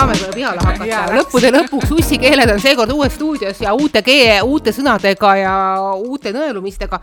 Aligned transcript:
saame 0.00 0.16
juba 0.16 0.32
peale 0.34 0.64
hakata. 0.64 1.02
lõppude 1.18 1.50
lõpuks 1.54 1.92
ussikeeled 1.98 2.54
on 2.54 2.62
seekord 2.62 2.94
uues 2.94 3.12
stuudios 3.16 3.60
ja 3.60 3.74
uute 3.76 4.02
kee-, 4.06 4.40
uute 4.46 4.72
sõnadega 4.76 5.34
ja 5.40 5.54
uute 5.98 6.32
nõelumistega. 6.36 7.00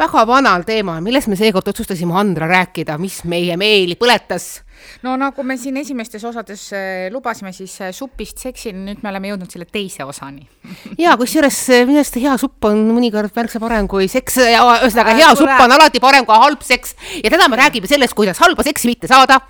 väga 0.00 0.24
vanal 0.26 0.64
teemal, 0.64 1.02
millest 1.04 1.28
me 1.28 1.36
seekord 1.36 1.68
otsustasime 1.68 2.16
Andra 2.16 2.48
rääkida, 2.48 2.96
mis 2.98 3.22
meie 3.28 3.56
meeli 3.60 3.96
põletas 4.00 4.62
no 5.04 5.12
nagu 5.20 5.44
me 5.44 5.58
siin 5.60 5.76
esimestes 5.76 6.24
osades 6.24 6.62
äh, 6.72 7.10
lubasime, 7.12 7.52
siis 7.52 7.74
äh, 7.84 7.92
supist 7.92 8.40
seksini, 8.40 8.86
nüüd 8.86 9.04
me 9.04 9.12
oleme 9.12 9.28
jõudnud 9.28 9.52
selle 9.52 9.68
teise 9.68 10.06
osani. 10.08 10.46
ja 11.04 11.18
kusjuures 11.20 11.60
äh, 11.68 11.84
minu 11.84 12.00
arust 12.00 12.16
hea 12.16 12.38
supp 12.40 12.70
on 12.70 12.86
mõnikord 12.96 13.36
märksa 13.36 13.60
parem 13.60 13.88
kui 13.90 14.08
seks 14.08 14.40
ja 14.40 14.64
ühesõnaga 14.80 15.18
hea 15.20 15.30
supp 15.36 15.64
on 15.68 15.76
alati 15.76 16.00
parem 16.00 16.24
kui 16.24 16.44
halb 16.46 16.64
seks 16.64 16.96
ja 17.20 17.28
täna 17.28 17.52
me 17.52 17.60
räägime 17.60 17.90
sellest, 17.90 18.16
kuidas 18.16 18.40
halba 18.40 18.64
seksi 18.64 18.88
mitte 18.88 19.10
saada 19.10 19.42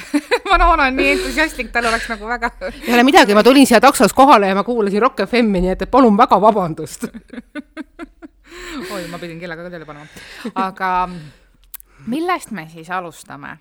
vanaona 0.50 0.88
on 0.90 0.96
nii 0.96 1.10
entusiastlik, 1.16 1.72
tal 1.72 1.86
oleks 1.90 2.08
nagu 2.12 2.28
väga. 2.28 2.50
ei 2.70 2.94
ole 2.94 3.04
midagi, 3.06 3.34
ma 3.34 3.42
tulin 3.46 3.66
siia 3.68 3.80
taksos 3.80 4.14
kohale 4.16 4.50
ja 4.52 4.58
ma 4.58 4.64
kuulasin 4.66 5.02
Rock 5.02 5.26
FM-i, 5.26 5.64
nii 5.64 5.74
et, 5.74 5.88
palun 5.90 6.16
väga 6.18 6.40
vabandust 6.40 7.08
oi, 8.94 9.02
ma 9.10 9.20
pidin 9.20 9.40
kellaga 9.40 9.66
ka 9.66 9.74
tööle 9.74 9.88
panema. 9.88 10.24
aga 10.54 10.92
millest 12.06 12.54
me 12.56 12.68
siis 12.72 12.90
alustame? 12.90 13.58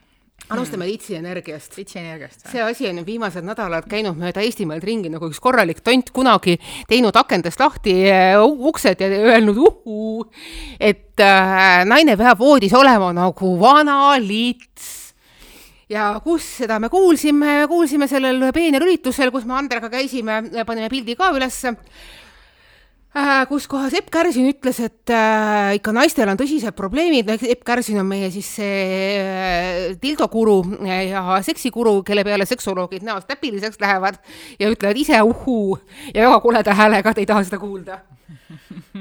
alustame 0.51 0.87
Litsi 0.89 1.15
Energiast. 1.15 1.77
Litsi 1.77 1.99
Energiast. 1.99 2.47
see 2.51 2.61
asi 2.63 2.89
on 2.89 3.03
viimased 3.05 3.45
nädalad 3.45 3.87
käinud 3.89 4.17
mööda 4.19 4.43
Eestimaad 4.43 4.83
ringi 4.83 5.11
nagu 5.11 5.29
üks 5.29 5.39
korralik 5.43 5.83
tont 5.85 6.09
kunagi 6.15 6.57
teinud 6.89 7.15
akendest 7.15 7.61
lahti 7.61 7.95
äh, 8.11 8.39
uksed 8.41 9.03
ja 9.03 9.11
öelnud 9.31 9.59
uhuu, 9.61 10.25
et 10.79 11.21
äh, 11.21 11.83
naine 11.87 12.17
peab 12.19 12.39
voodis 12.41 12.73
olema 12.77 13.13
nagu 13.15 13.53
vana 13.61 14.17
lits 14.19 15.00
ja 15.91 16.07
kus 16.23 16.45
seda 16.61 16.79
me 16.79 16.89
kuulsime, 16.91 17.65
kuulsime 17.67 18.07
sellel 18.07 18.51
peenerüritusel, 18.55 19.31
kus 19.33 19.45
me 19.47 19.57
Andrega 19.59 19.89
käisime, 19.91 20.41
panime 20.67 20.89
pildi 20.91 21.17
ka 21.19 21.31
ülesse 21.35 21.75
kus 23.49 23.67
kohas 23.67 23.93
Epp 23.97 24.07
Kärsin 24.11 24.47
ütles, 24.47 24.77
et 24.79 25.11
äh, 25.11 25.73
ikka 25.75 25.91
naistel 25.95 26.29
on 26.31 26.39
tõsised 26.39 26.75
probleemid, 26.77 27.27
Epp 27.43 27.65
Kärsin 27.67 27.99
on 27.99 28.07
meie 28.07 28.29
siis 28.31 28.47
see 28.55 28.85
äh, 29.19 29.97
dildokuru 29.99 30.61
ja 30.87 31.41
seksikuru, 31.43 31.99
kelle 32.07 32.23
peale 32.23 32.47
seksoloogid 32.47 33.03
näost 33.03 33.27
näpiliseks 33.31 33.83
lähevad 33.83 34.21
ja 34.59 34.71
ütlevad 34.71 35.01
ise 35.01 35.19
uhuu. 35.27 35.75
Ja 36.13 36.29
väga 36.29 36.39
koleda 36.39 36.75
häälega, 36.77 37.11
et 37.11 37.21
ei 37.23 37.27
taha 37.27 37.43
seda 37.43 37.59
kuulda. 37.59 37.99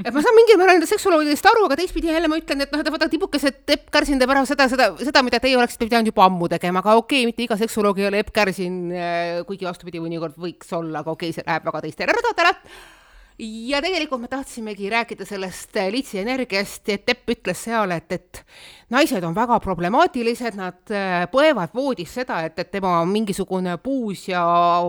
Et 0.00 0.14
ma 0.14 0.22
saan 0.22 0.34
mingil 0.34 0.58
määral 0.58 0.76
nendest 0.78 0.94
seksuoloogidest 0.94 1.46
aru, 1.50 1.64
aga 1.66 1.76
teistpidi 1.78 2.10
jälle 2.10 2.28
ma 2.30 2.38
ütlen, 2.38 2.62
et 2.62 2.70
noh, 2.72 2.82
et 2.82 2.90
vaata 2.90 3.08
tibukesed 3.10 3.74
Epp 3.74 3.90
Kärsin 3.94 4.18
teeb 4.18 4.30
ära 4.30 4.42
seda, 4.46 4.66
seda, 4.70 4.92
seda, 4.98 5.22
mida 5.26 5.38
teie 5.42 5.58
oleksite 5.58 5.86
pidanud 5.86 6.10
juba 6.10 6.26
ammu 6.26 6.48
tegema, 6.50 6.82
aga 6.82 6.94
okei 6.98 7.24
okay,, 7.24 7.30
mitte 7.30 7.44
iga 7.46 7.58
seksuoloog 7.60 7.98
ei 7.98 8.08
ole 8.10 8.22
Epp 8.24 8.32
Kärsin, 8.34 8.78
äh, 8.94 9.42
kuigi 9.46 9.68
vastupidi, 9.68 10.02
mõnikord 10.02 10.38
võiks 10.38 10.70
olla, 10.78 11.04
aga 11.04 11.14
okei 11.14 11.30
okay,, 11.30 11.38
see 11.38 11.46
läheb 11.46 11.66
väga 11.70 11.84
teistele. 11.86 12.16
Radadele 12.18 12.54
ja 13.40 13.80
tegelikult 13.82 14.20
me 14.20 14.28
tahtsimegi 14.28 14.90
rääkida 14.90 15.24
sellest 15.26 15.76
äh, 15.76 15.88
Litsi 15.92 16.18
energiast, 16.20 16.88
et 16.92 17.08
Epp 17.08 17.30
ütles 17.32 17.64
seal, 17.64 17.92
et, 17.94 18.12
et 18.12 18.42
naised 18.92 19.24
on 19.24 19.34
väga 19.36 19.58
problemaatilised, 19.64 20.58
nad 20.58 20.92
äh, 20.94 21.24
põevad 21.32 21.72
voodis 21.74 22.12
seda, 22.20 22.42
et, 22.46 22.58
et 22.60 22.70
tema 22.70 22.98
on 23.00 23.08
mingisugune 23.12 23.78
puus 23.82 24.26
ja 24.28 24.42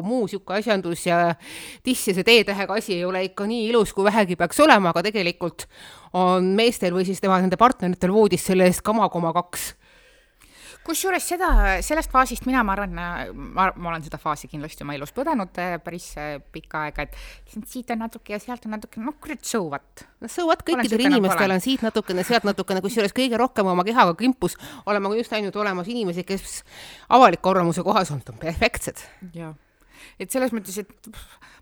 muu 0.03 0.25
niisugune 0.25 0.59
asjandus 0.59 1.05
ja 1.08 1.21
tiss 1.83 2.11
ja 2.11 2.17
see 2.17 2.27
D-tähega 2.27 2.80
asi 2.81 2.97
ei 2.99 3.05
ole 3.08 3.23
ikka 3.30 3.47
nii 3.47 3.69
ilus, 3.69 3.93
kui 3.95 4.08
vähegi 4.08 4.35
peaks 4.39 4.59
olema, 4.63 4.91
aga 4.91 5.05
tegelikult 5.08 5.67
on 6.19 6.52
meestel 6.58 6.95
või 6.95 7.08
siis 7.08 7.23
tema 7.23 7.39
nende 7.39 7.59
partneritel 7.59 8.11
voodis 8.11 8.43
selle 8.52 8.67
eest 8.67 8.83
kama 8.83 9.08
koma 9.13 9.31
kaks 9.38 9.71
kusjuures 10.85 11.25
seda, 11.33 11.49
sellest 11.85 12.11
faasist 12.13 12.45
mina, 12.49 12.63
ma 12.65 12.73
arvan, 12.75 12.95
ma, 12.95 13.67
ma 13.75 13.89
olen 13.92 14.05
seda 14.05 14.17
faasi 14.21 14.49
kindlasti 14.52 14.86
oma 14.86 14.95
elus 14.97 15.14
põdenud 15.15 15.59
äh, 15.61 15.75
päris 15.83 16.08
äh, 16.19 16.36
pikka 16.53 16.86
aega, 16.87 17.05
et 17.05 17.58
siit 17.69 17.92
on 17.93 18.02
natuke 18.02 18.36
ja 18.36 18.39
sealt 18.42 18.65
on 18.67 18.75
natuke, 18.77 19.02
noh, 19.03 19.15
kurat, 19.21 19.43
so 19.45 19.64
what. 19.67 20.05
no 20.21 20.30
so 20.31 20.47
what, 20.49 20.64
kõikidel 20.67 21.05
inimestel 21.05 21.55
on 21.55 21.64
siit 21.64 21.86
natukene, 21.86 22.25
sealt 22.27 22.47
natukene, 22.49 22.83
kusjuures 22.86 23.15
kõige 23.17 23.39
rohkem 23.41 23.70
oma 23.71 23.86
kehaga 23.87 24.15
kimpus 24.20 24.58
olen 24.86 25.05
ma 25.05 25.14
just 25.17 25.33
näinud 25.33 25.58
olemas 25.61 25.89
inimesi, 25.91 26.25
kes 26.27 26.61
avaliku 27.14 27.53
arvamuse 27.53 27.86
kohaselt 27.86 28.33
on 28.33 28.41
perfektsed. 28.41 29.05
jah 29.37 29.53
et 30.21 30.33
selles 30.33 30.53
mõttes, 30.55 30.77
et 30.81 31.11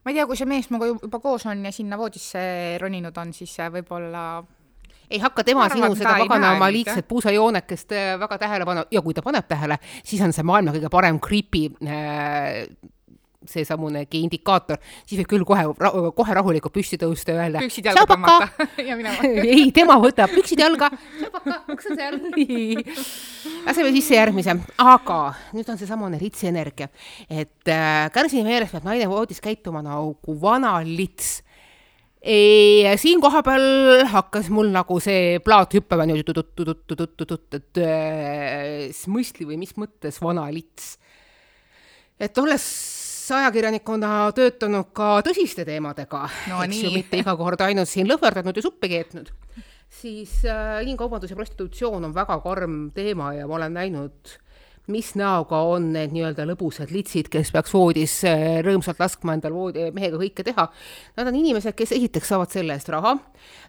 ma 0.03 0.11
ei 0.11 0.19
tea, 0.19 0.27
kui 0.27 0.39
see 0.39 0.47
mees 0.49 0.69
minuga 0.71 0.93
juba 0.93 1.19
koos 1.23 1.45
on 1.49 1.63
ja 1.65 1.73
sinna 1.75 1.99
voodisse 1.99 2.41
roninud 2.81 3.17
on, 3.19 3.33
siis 3.35 3.55
võib-olla 3.73 4.23
ei 5.09 5.19
hakka 5.23 5.43
tema 5.43 5.65
arvan, 5.65 5.89
sinu 5.89 5.97
seda 5.99 6.15
pagana 6.21 6.53
oma 6.57 6.69
liigset 6.73 7.07
puusajoonekest 7.09 7.97
äh, 7.97 8.13
väga 8.21 8.37
tähele 8.45 8.69
panema 8.69 8.85
ja 8.91 9.01
kui 9.01 9.17
ta 9.17 9.25
paneb 9.25 9.47
tähele, 9.49 9.79
siis 10.03 10.21
on 10.25 10.33
see 10.35 10.45
maailma 10.45 10.75
kõige 10.75 10.91
parem 10.93 11.19
creepy 11.23 11.67
äh, 11.87 12.65
seesamune 13.47 14.03
indikaator, 14.19 14.79
siis 15.07 15.21
võib 15.21 15.29
küll 15.31 15.45
kohe, 15.47 15.63
kohe 16.15 16.35
rahulikult 16.35 16.73
püsti 16.75 16.99
tõusta 16.99 17.33
ja 17.33 17.45
öelda. 17.45 17.63
püksid 17.63 17.87
jalga 17.87 18.05
tõmmata 18.09 18.67
ja 18.89 18.97
minema. 18.99 19.31
Ei, 19.53 19.69
tema 19.75 19.95
võtab 20.01 20.33
püksid 20.33 20.59
jalga, 20.59 20.91
uks 21.71 21.89
on 21.89 21.99
seal. 21.99 22.19
laseme 23.67 23.93
sisse 23.95 24.17
järgmise, 24.19 24.57
aga 24.83 25.19
nüüd 25.55 25.71
on 25.71 25.79
seesamune 25.79 26.19
ritsi 26.21 26.49
energia, 26.51 26.89
et 27.29 27.71
äh, 27.71 28.09
Kärsini 28.13 28.43
meeles 28.47 28.73
peab 28.75 28.87
naine 28.87 29.07
voodis 29.09 29.39
käituma 29.43 29.83
nagu 29.85 30.39
vana 30.41 30.77
lits 30.85 31.39
ja 32.23 32.95
siin 32.99 33.21
kohapeal 33.23 34.05
hakkas 34.11 34.49
mul 34.51 34.71
nagu 34.73 34.99
see 35.03 35.39
plaat 35.43 35.73
hüppama 35.77 36.07
niimoodi 36.09 36.25
tutut-tutut-tutut-tutut, 36.27 37.55
et 37.55 38.95
smõsli 38.95 39.47
või 39.47 39.59
mis 39.61 39.75
mõttes 39.79 40.19
vana 40.23 40.49
lits. 40.51 40.97
et 42.19 42.37
olles 42.37 42.65
ajakirjanikuna 43.37 44.31
töötanud 44.35 44.91
ka 44.95 45.19
tõsiste 45.25 45.65
teemadega 45.67 46.25
no,, 46.49 46.61
eks 46.65 46.83
ju, 46.83 46.91
mitte 46.93 47.19
iga 47.21 47.35
kord 47.39 47.61
ainult 47.65 47.89
siin 47.89 48.09
lõhverdanud 48.09 48.57
ja 48.57 48.63
suppi 48.65 48.91
keetnud, 48.91 49.31
siis 50.01 50.39
äh, 50.49 50.79
inimkaubandus 50.83 51.33
ja 51.33 51.39
prostitutsioon 51.39 52.09
on 52.09 52.15
väga 52.15 52.39
karm 52.43 52.79
teema 52.95 53.33
ja 53.37 53.47
ma 53.49 53.59
olen 53.59 53.75
näinud 53.79 54.35
mis 54.89 55.11
näoga 55.19 55.61
on 55.69 55.91
need 55.93 56.13
nii-öelda 56.15 56.45
lõbusad 56.49 56.91
litsid, 56.93 57.29
kes 57.31 57.51
peaks 57.53 57.73
voodis 57.73 58.15
äh, 58.27 58.59
rõõmsalt 58.65 58.99
laskma 59.01 59.35
endal 59.37 59.53
voodi, 59.55 59.87
mehega 59.95 60.19
kõike 60.21 60.45
teha. 60.47 60.65
Nad 61.19 61.29
on 61.29 61.37
inimesed, 61.39 61.75
kes 61.77 61.93
esiteks 61.97 62.31
saavad 62.33 62.53
selle 62.53 62.75
eest 62.77 62.89
raha, 62.93 63.15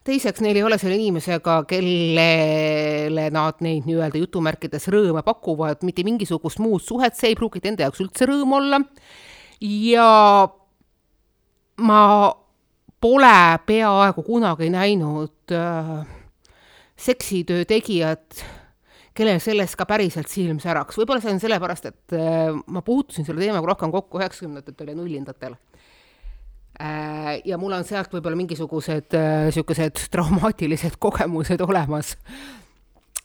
teiseks 0.06 0.42
neil 0.44 0.60
ei 0.60 0.66
ole 0.66 0.78
selle 0.80 0.96
inimesega, 0.98 1.58
kellele 1.70 3.26
nad 3.34 3.60
neid 3.64 3.88
nii-öelda 3.88 4.22
jutumärkides 4.24 4.88
rõõme 4.92 5.24
pakuvad, 5.26 5.84
mitte 5.86 6.04
mingisugust 6.06 6.62
muud 6.62 6.84
suhet, 6.84 7.18
see 7.18 7.32
ei 7.32 7.38
pruugi 7.38 7.62
nende 7.64 7.86
jaoks 7.86 8.04
üldse 8.06 8.28
rõõm 8.30 8.56
olla. 8.60 8.80
ja 9.60 10.06
ma 11.80 12.00
pole 13.00 13.58
peaaegu 13.66 14.22
kunagi 14.22 14.70
näinud 14.72 15.52
äh, 15.56 16.06
seksitöö 16.96 17.64
tegijat 17.64 18.44
kellel 19.20 19.40
sellest 19.42 19.76
ka 19.78 19.86
päriselt 19.88 20.30
silm 20.32 20.60
säraks, 20.62 20.96
võib-olla 21.00 21.22
see 21.22 21.34
on 21.34 21.42
sellepärast, 21.42 21.90
et 21.90 22.16
äh, 22.16 22.54
ma 22.72 22.82
puutusin 22.86 23.26
selle 23.26 23.42
teemaga 23.44 23.74
rohkem 23.74 23.92
kokku 23.92 24.20
üheksakümnendatel 24.20 24.92
ja 24.92 24.96
nullindatel 24.96 25.56
äh,. 26.80 27.40
ja 27.44 27.60
mul 27.60 27.76
on 27.76 27.84
sealt 27.88 28.12
võib-olla 28.16 28.40
mingisugused 28.40 29.16
niisugused 29.16 30.00
äh, 30.00 30.08
traumaatilised 30.16 30.96
kogemused 31.04 31.60
olemas. 31.66 32.16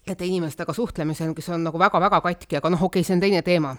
Nende 0.05 0.27
inimestega 0.27 0.73
suhtlemisel, 0.75 1.31
kes 1.33 1.47
on 1.55 1.63
nagu 1.65 1.79
väga-väga 1.81 2.19
katki, 2.21 2.59
aga 2.59 2.69
noh, 2.69 2.83
okei 2.85 3.01
okay,, 3.01 3.07
see 3.07 3.15
on 3.17 3.23
teine 3.23 3.41
teema 3.45 3.71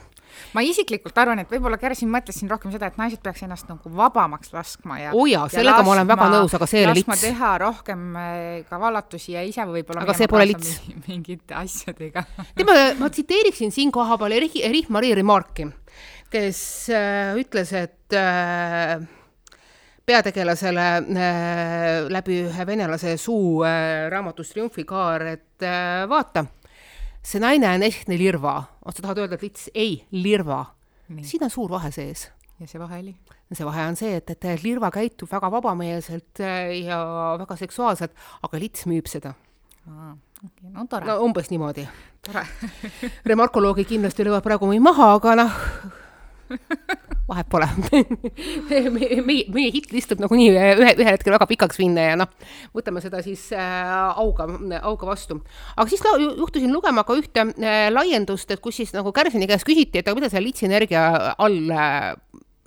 ma 0.57 0.63
isiklikult 0.67 1.19
arvan, 1.19 1.41
et 1.43 1.51
võib-olla 1.51 1.79
Kärsin 1.81 2.11
mõtles 2.13 2.39
siin 2.41 2.51
rohkem 2.51 2.73
seda, 2.75 2.91
et 2.91 2.99
naised 3.01 3.23
peaks 3.25 3.45
ennast 3.47 3.69
nagu 3.71 3.93
vabamaks 3.99 4.53
laskma 4.55 4.99
ja. 5.01 5.15
oo 5.15 5.27
jaa, 5.31 5.47
sellega 5.53 5.79
laskma, 5.79 5.89
ma 5.89 5.95
olen 5.97 6.11
väga 6.13 6.29
nõus, 6.37 6.57
aga 6.59 6.69
see 6.71 6.83
ei 6.83 6.89
ole 6.89 6.97
lits. 7.01 7.25
teha 7.25 7.53
rohkem 7.63 8.07
äh, 8.21 8.45
ka 8.69 8.81
vallatusi 8.83 9.37
ja 9.37 9.45
ise 9.47 9.67
võib-olla. 9.69 10.05
aga 10.07 10.17
see 10.19 10.31
pole 10.31 10.49
lits. 10.53 10.77
mingite 11.09 11.57
asjadega 11.59 12.27
tema, 12.59 12.79
ma 13.01 13.11
tsiteeriksin 13.13 13.75
siin 13.75 13.93
kohapeal 13.95 14.37
Erich-Marie 14.37 15.15
Remarque'i, 15.19 15.71
kes 16.33 16.63
äh, 16.95 17.37
ütles, 17.41 17.73
et 17.77 18.17
äh, 18.17 18.99
peategelasele 20.07 20.87
äh, 20.97 22.11
läbi 22.13 22.43
ühe 22.47 22.67
venelase 22.67 23.17
suu 23.19 23.65
äh, 23.67 24.07
raamatus 24.13 24.53
Triumfikaar, 24.55 25.27
et 25.33 25.67
äh, 25.67 26.05
vaata 26.09 26.47
see 27.27 27.43
naine 27.43 27.69
on 27.75 27.85
ehtne 27.87 28.19
lirva. 28.19 28.57
oot, 28.85 28.97
sa 28.97 29.05
tahad 29.05 29.25
öelda, 29.25 29.39
et 29.39 29.47
lits? 29.47 29.71
ei, 29.75 29.99
lirva. 30.15 30.65
siin 31.23 31.47
on 31.47 31.53
suur 31.53 31.71
vahe 31.73 31.91
sees. 31.95 32.29
ja 32.61 32.69
see 32.71 32.81
vahe 32.81 33.01
oli? 33.03 33.17
see 33.53 33.67
vahe 33.67 33.89
on 33.91 33.99
see, 33.99 34.15
et, 34.21 34.31
et 34.31 34.63
lirva 34.63 34.91
käitub 34.95 35.31
väga 35.31 35.51
vabameelselt 35.59 36.43
äh, 36.45 36.77
ja 36.85 37.01
väga 37.41 37.59
seksuaalselt, 37.59 38.15
aga 38.47 38.63
lits 38.63 38.87
müüb 38.91 39.11
seda. 39.11 39.37
Okay, 39.87 40.71
no 40.71 40.87
tore. 40.91 41.07
no 41.07 41.21
umbes 41.27 41.51
niimoodi. 41.51 41.87
tore 42.27 42.47
remarkoloogid 43.33 43.91
kindlasti 43.91 44.27
löövad 44.27 44.47
praegu 44.47 44.71
mind 44.71 44.87
maha, 44.87 45.13
aga 45.19 45.37
noh 45.43 45.61
vahet 47.27 47.49
pole 47.51 47.67
meie, 48.95 49.19
meie, 49.27 49.71
hitt 49.75 49.91
istub 49.99 50.21
nagunii 50.23 50.51
ühe, 50.53 50.67
ühel 50.79 51.09
hetkel 51.09 51.35
väga 51.35 51.49
pikaks 51.51 51.81
minna 51.83 52.05
ja 52.11 52.19
noh, 52.21 52.31
võtame 52.77 53.03
seda 53.03 53.21
siis 53.25 53.49
äh, 53.57 53.95
auga, 54.23 54.47
auga 54.87 55.09
vastu. 55.11 55.41
aga 55.75 55.89
siis 55.91 56.05
juhtusin 56.07 56.73
lugema 56.75 57.03
ka 57.07 57.17
ühte 57.19 57.49
äh, 57.51 57.89
laiendust, 57.91 58.51
et 58.55 58.63
kus 58.63 58.79
siis 58.79 58.95
nagu 58.95 59.11
Kärsini 59.17 59.49
käest 59.51 59.67
küsiti, 59.67 60.01
et 60.01 60.09
aga 60.09 60.19
mida 60.19 60.31
selle 60.31 60.47
litsi 60.47 60.69
energia 60.69 61.07
all 61.35 61.73
äh, 61.75 62.13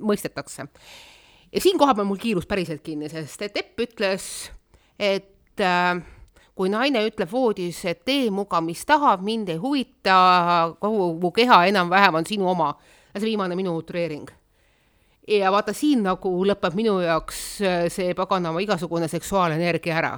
mõistetakse. 0.04 0.68
ja 1.54 1.64
siinkohal 1.64 2.04
on 2.04 2.12
mul 2.12 2.20
kiirus 2.20 2.48
päriselt 2.50 2.84
kinni, 2.84 3.12
sest 3.12 3.48
et 3.48 3.60
Epp 3.64 3.86
ütles, 3.88 4.26
et 5.00 5.64
äh, 5.64 5.94
kui 6.60 6.68
naine 6.68 7.06
ütleb 7.08 7.32
voodis, 7.32 7.80
et 7.88 8.04
tee 8.04 8.28
muga, 8.28 8.60
mis 8.60 8.84
tahab, 8.84 9.24
mind 9.24 9.56
ei 9.56 9.62
huvita, 9.62 10.76
kogu 10.84 11.14
mu 11.22 11.32
keha 11.32 11.64
enam-vähem 11.72 12.20
on 12.20 12.28
sinu 12.28 12.52
oma. 12.52 12.74
see 13.20 13.26
viimane 13.32 13.56
minu 13.58 13.72
utreering 13.76 14.28
ja 15.38 15.52
vaata, 15.52 15.74
siin 15.74 16.04
nagu 16.06 16.32
lõpeb 16.48 16.76
minu 16.78 16.98
jaoks 17.04 17.40
äh, 17.62 17.86
see 17.94 18.14
paganama 18.18 18.62
igasugune 18.64 19.08
seksuaalenergia 19.12 19.98
ära. 20.02 20.14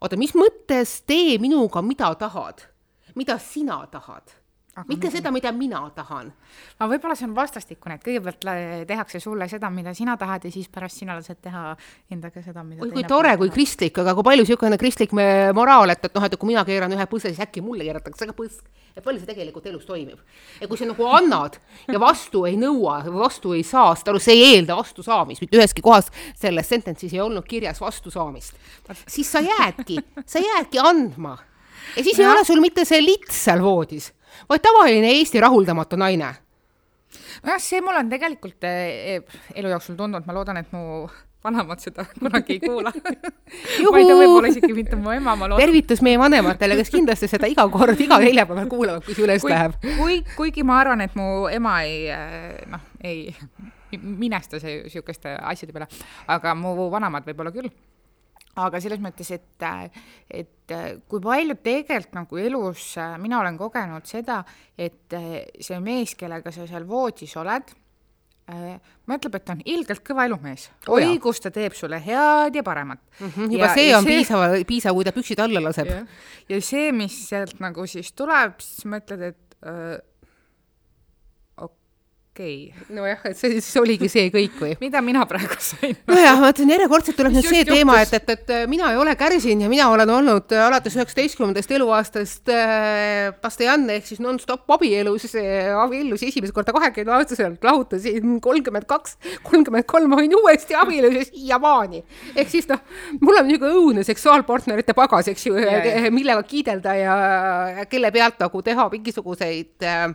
oota, 0.00 0.16
mis 0.16 0.34
mõttes 0.36 1.00
tee 1.06 1.38
minuga, 1.42 1.82
mida 1.82 2.14
tahad? 2.14 2.66
mida 3.14 3.38
sina 3.38 3.80
tahad? 3.90 4.34
Mitte 4.84 5.10
seda, 5.10 5.30
mida 5.32 5.52
mina 5.56 5.80
tahan. 5.94 6.30
aga 6.78 6.88
võib-olla 6.90 7.16
see 7.16 7.26
on 7.28 7.34
vastastikune, 7.36 7.96
et 7.96 8.04
kõigepealt 8.04 8.44
tehakse 8.88 9.20
sulle 9.22 9.48
seda, 9.48 9.70
mida 9.72 9.94
sina 9.96 10.16
tahad 10.20 10.44
ja 10.44 10.52
siis 10.52 10.68
pärast 10.72 11.00
sina 11.00 11.16
lased 11.16 11.40
teha 11.42 11.70
endaga 12.12 12.42
seda, 12.44 12.64
mida 12.66 12.84
oi, 12.84 12.92
kui 12.92 13.06
tore, 13.08 13.36
kui 13.40 13.52
kristlik, 13.54 13.96
aga 14.02 14.14
kui 14.16 14.26
palju 14.26 14.44
niisugune 14.44 14.78
kristlik 14.80 15.14
moraal, 15.56 15.94
et, 15.94 16.04
et 16.04 16.18
noh, 16.18 16.28
et 16.28 16.36
kui 16.36 16.52
mina 16.52 16.64
keeran 16.68 16.92
ühe 16.92 17.08
põsse, 17.10 17.32
siis 17.32 17.40
äkki 17.46 17.64
mulle 17.64 17.88
keeratakse 17.88 18.28
ka 18.28 18.36
põsk. 18.36 18.68
et 18.96 19.04
palju 19.04 19.20
see 19.20 19.32
tegelikult 19.32 19.66
elus 19.72 19.88
toimib. 19.88 20.20
ja 20.60 20.68
kui 20.68 20.78
sa 20.78 20.88
nagu 20.88 21.08
annad 21.08 21.58
ja 21.88 22.00
vastu 22.02 22.44
ei 22.48 22.60
nõua 22.60 23.00
vastu 23.16 23.56
ei 23.56 23.64
saa, 23.64 23.94
saad 23.96 24.12
aru, 24.12 24.22
see 24.22 24.36
ei 24.36 24.54
eelda 24.54 24.76
vastusaamist, 24.76 25.40
mitte 25.44 25.56
üheski 25.56 25.84
kohas 25.84 26.12
selles 26.36 26.68
sentence'is 26.68 27.16
ei 27.16 27.24
olnud 27.24 27.48
kirjas 27.48 27.80
vastusaamist. 27.80 28.56
siis 29.08 29.32
sa 29.32 29.40
jäädki, 29.40 30.02
sa 30.26 30.42
jäädki 30.42 30.84
andma 30.84 31.38
ja 31.96 32.04
siis 32.04 32.18
ja. 32.18 32.26
ei 32.26 32.32
ole 32.32 32.44
sul 32.44 32.60
mitte 32.60 32.84
see 32.88 33.00
lits 33.04 33.44
seal 33.46 33.62
voodis, 33.62 34.10
vaid 34.48 34.64
tavaline 34.64 35.12
Eesti 35.18 35.40
rahuldamatu 35.40 35.98
naine. 36.00 36.32
nojah, 37.44 37.60
see 37.62 37.80
mul 37.84 37.96
on 38.00 38.10
tegelikult 38.10 38.66
eh, 38.66 39.22
elu 39.54 39.72
jooksul 39.74 39.96
tundunud, 39.96 40.26
ma 40.26 40.36
loodan, 40.36 40.60
et 40.62 40.72
mu 40.74 41.06
vanemad 41.46 41.82
seda 41.82 42.06
kunagi 42.18 42.56
ei 42.56 42.60
kuula 42.62 42.90
ma 42.90 44.00
ei 44.00 44.08
tea, 44.08 44.18
võib-olla 44.18 44.50
isegi 44.50 44.72
mitte 44.74 44.98
mu 44.98 45.14
ema, 45.14 45.36
ma 45.36 45.50
loodan. 45.50 45.62
tervitus 45.62 46.02
meie 46.04 46.18
vanematele, 46.20 46.78
kes 46.80 46.92
kindlasti 46.94 47.30
seda 47.30 47.50
iga 47.50 47.66
kord, 47.72 48.00
iga 48.02 48.18
neljapäeval 48.22 48.70
kuulavad, 48.72 49.06
kui 49.06 49.16
see 49.16 49.26
üles 49.28 49.44
kui, 49.44 49.54
läheb. 49.54 49.78
kui, 50.00 50.20
kuigi 50.36 50.66
ma 50.66 50.80
arvan, 50.82 51.04
et 51.06 51.16
mu 51.18 51.46
ema 51.52 51.78
ei 51.86 52.06
eh, 52.12 52.62
noh, 52.72 52.86
ei 53.06 53.30
minesta 53.96 54.60
see 54.60 54.82
niisuguste 54.82 55.36
asjade 55.38 55.74
peale, 55.76 55.86
aga 56.32 56.56
mu 56.58 56.74
vanemad 56.92 57.28
võib-olla 57.28 57.54
küll 57.54 57.70
aga 58.56 58.80
selles 58.80 59.00
mõttes, 59.04 59.30
et, 59.36 59.64
et 60.32 60.76
kui 61.08 61.22
palju 61.22 61.56
tegelikult 61.62 62.14
nagu 62.16 62.38
elus 62.40 62.92
mina 63.22 63.40
olen 63.40 63.58
kogenud 63.60 64.06
seda, 64.08 64.42
et 64.78 65.16
see 65.60 65.80
mees, 65.84 66.14
kellega 66.18 66.52
sa 66.54 66.66
seal 66.68 66.86
voodis 66.88 67.36
oled, 67.36 67.74
mõtleb, 68.46 69.34
et 69.34 69.44
ta 69.44 69.54
on 69.56 69.62
ilgelt 69.66 70.02
kõva 70.06 70.26
elumees 70.28 70.68
oh. 70.86 70.94
oi, 70.94 71.16
kus 71.22 71.40
ta 71.42 71.50
teeb 71.50 71.74
sulle 71.74 71.98
head 72.02 72.54
ja 72.54 72.62
paremat 72.62 73.00
mm. 73.18 73.30
-hmm, 73.34 73.52
juba 73.56 73.66
ja, 73.66 73.74
see 73.74 73.94
on 73.96 74.04
see... 74.04 74.18
piisav, 74.18 74.44
piisav, 74.68 74.94
kui 74.94 75.06
ta 75.06 75.12
püksid 75.16 75.42
alla 75.42 75.62
laseb. 75.64 75.90
ja 76.48 76.60
see, 76.62 76.92
mis 76.94 77.16
sealt 77.28 77.58
nagu 77.60 77.86
siis 77.90 78.12
tuleb, 78.12 78.60
siis 78.62 78.86
mõtled, 78.86 79.24
et 79.32 79.58
öö, 79.66 79.98
okei 82.36 82.56
okay.. 82.68 82.94
nojah, 82.96 83.22
et 83.30 83.38
see 83.38 83.56
siis 83.56 83.78
oligi 83.80 84.08
see 84.12 84.28
kõik 84.34 84.58
või? 84.60 84.74
mida 84.80 85.00
mina 85.04 85.24
praegu 85.28 85.56
sain? 85.62 85.96
nojah, 86.10 86.40
ma 86.42 86.50
ütlen 86.52 86.72
järjekordselt 86.74 87.16
tuleb 87.16 87.32
nüüd 87.32 87.46
see 87.46 87.62
juhtus? 87.62 87.72
teema, 87.72 87.96
et, 88.04 88.12
et, 88.18 88.32
et 88.36 88.52
mina 88.70 88.90
ei 88.92 89.00
ole 89.00 89.14
kärsin 89.16 89.64
ja 89.64 89.70
mina 89.72 89.88
olen 89.92 90.12
olnud 90.18 90.52
alates 90.66 90.98
üheksateistkümnendast 90.98 91.72
eluaastast 91.78 92.52
äh, 92.52 93.32
pastajanne 93.40 93.96
ehk 94.00 94.10
siis 94.10 94.20
nonstop 94.24 94.68
abielus 94.76 95.24
äh,, 95.32 95.72
abiellus 95.80 96.26
esimest 96.28 96.54
korda 96.56 96.74
kahekümne 96.76 97.16
aastaselt, 97.16 97.64
lahutasin 97.64 98.36
kolmkümmend 98.44 98.88
kaks, 98.90 99.16
kolmkümmend 99.46 99.88
kolm, 99.88 100.12
olin 100.18 100.36
uuesti 100.36 100.76
abielus 100.76 101.16
ja 101.16 101.24
siiamaani. 101.30 102.04
ehk 102.36 102.52
siis 102.52 102.68
noh, 102.68 102.84
mul 103.20 103.40
on 103.40 103.48
niisugune 103.48 103.80
õudne 103.80 104.06
seksuaalpartnerite 104.06 104.94
pagas, 104.96 105.32
eks 105.32 105.48
ju, 105.48 105.56
millega 106.12 106.42
kiidelda 106.46 106.94
ja 107.00 107.16
kelle 107.90 108.12
pealt 108.12 108.40
nagu 108.42 108.62
teha 108.66 108.88
mingisuguseid 108.92 109.86
äh, 109.86 109.96
Äh, 109.96 110.14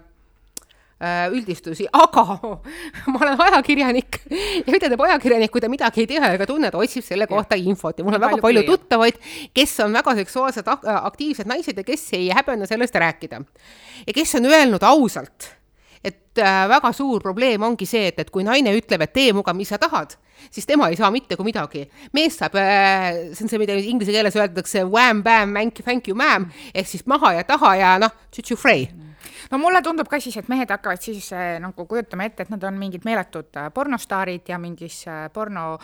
üldistusi, 1.34 1.88
aga 1.92 2.26
ma 3.12 3.22
olen 3.24 3.40
ajakirjanik 3.48 4.20
ja 4.68 4.76
ütleb 4.76 5.02
ajakirjanik, 5.08 5.52
kui 5.54 5.64
ta 5.64 5.70
midagi 5.72 6.04
ei 6.04 6.10
tea 6.12 6.34
ega 6.36 6.46
tunne, 6.50 6.70
ta 6.72 6.82
otsib 6.82 7.06
selle 7.06 7.28
kohta 7.30 7.58
infot 7.58 7.98
ja 7.98 8.06
mul 8.06 8.20
on 8.20 8.26
väga 8.26 8.42
palju 8.44 8.66
tuttavaid, 8.68 9.18
kes 9.56 9.80
on 9.86 9.98
väga 9.98 10.16
seksuaalselt 10.22 10.70
aktiivsed 10.70 11.50
naised 11.50 11.82
ja 11.82 11.88
kes 11.88 12.06
ei 12.18 12.30
häbene 12.36 12.70
sellest 12.70 12.96
rääkida. 12.96 13.42
ja 14.08 14.14
kes 14.14 14.36
on 14.38 14.46
öelnud 14.46 14.84
ausalt, 14.86 15.50
et 16.04 16.38
äh, 16.38 16.66
väga 16.70 16.92
suur 16.94 17.22
probleem 17.22 17.64
ongi 17.64 17.86
see, 17.86 18.08
et, 18.10 18.20
et 18.22 18.30
kui 18.34 18.46
naine 18.46 18.74
ütleb, 18.78 19.06
et 19.06 19.14
tee 19.14 19.34
muga, 19.34 19.54
mis 19.58 19.70
sa 19.70 19.78
tahad, 19.82 20.16
siis 20.50 20.66
tema 20.70 20.90
ei 20.90 20.98
saa 20.98 21.12
mitte 21.14 21.38
kui 21.38 21.46
midagi. 21.46 21.86
mees 22.14 22.38
saab 22.42 22.58
äh,, 22.58 23.30
see 23.34 23.46
on 23.46 23.52
see, 23.54 23.62
mida 23.62 23.78
inglise 23.78 24.14
keeles 24.14 24.38
öeldakse 24.38 24.86
wham-bam, 24.86 25.58
thank 25.84 26.10
you 26.10 26.18
ma'am 26.18 26.50
ehk 26.74 26.88
siis 26.88 27.06
maha 27.06 27.36
ja 27.40 27.48
taha 27.48 27.76
ja 27.78 27.96
noh, 28.02 28.14
tšutšu-frei 28.34 29.11
no 29.52 29.60
mulle 29.62 29.82
tundub 29.86 30.10
ka 30.12 30.20
siis, 30.22 30.38
et 30.40 30.50
mehed 30.52 30.70
hakkavad 30.72 31.02
siis 31.02 31.32
äh, 31.36 31.56
nagu 31.64 31.86
kujutama 31.90 32.28
ette, 32.28 32.46
et 32.46 32.54
nad 32.54 32.64
on 32.68 32.78
mingid 32.80 33.06
meeletud 33.08 33.60
äh, 33.60 33.70
pornostaarid 33.74 34.50
ja 34.52 34.60
mingis 34.62 35.04
äh, 35.08 35.28
porno 35.34 35.78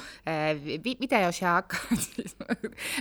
videos 0.83 1.41
ja 1.41 1.57
hakkavad 1.57 2.03
siis, 2.07 2.35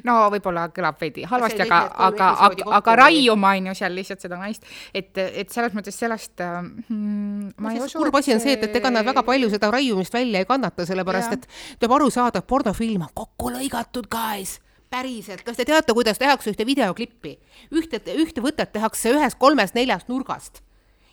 no 0.06 0.18
võib-olla 0.32 0.68
kõlab 0.74 1.00
veidi 1.00 1.26
halvasti, 1.28 1.64
aga, 1.66 1.80
aga, 2.08 2.30
aga, 2.48 2.68
aga 2.80 2.96
raiuma 3.02 3.54
on 3.58 3.70
ju 3.70 3.76
seal 3.78 3.96
lihtsalt 3.96 4.26
seda 4.26 4.40
naist, 4.40 4.66
et, 4.94 5.12
et 5.16 5.52
selles 5.52 5.74
mõttes 5.76 5.96
sellest 5.98 6.42
hmm, 6.42 7.56
ma 7.62 7.74
ei 7.74 7.82
usu. 7.82 7.98
kurb 8.00 8.20
asi 8.20 8.34
on 8.36 8.42
see, 8.42 8.56
et, 8.56 8.68
et 8.68 8.80
ega 8.80 8.92
nad 8.92 9.06
väga 9.06 9.24
palju 9.26 9.50
seda 9.52 9.70
raiumist 9.74 10.14
välja 10.14 10.42
ei 10.42 10.48
kannata, 10.48 10.86
sellepärast 10.88 11.38
et 11.38 11.50
tuleb 11.80 11.98
aru 11.98 12.12
saada, 12.12 12.42
et 12.42 12.48
pornofilm 12.48 13.08
on 13.08 13.12
kokku 13.24 13.52
lõigatud, 13.56 14.08
guys 14.12 14.60
päriselt, 14.90 15.42
kas 15.46 15.58
te 15.58 15.66
teate, 15.68 15.94
kuidas 15.96 16.18
tehakse 16.18 16.52
ühte 16.52 16.66
videoklippi? 16.66 17.38
ühte, 17.72 18.00
ühte 18.14 18.44
võtet 18.44 18.72
tehakse 18.72 19.12
ühest 19.14 19.38
kolmest-neljast 19.38 20.08
nurgast. 20.08 20.62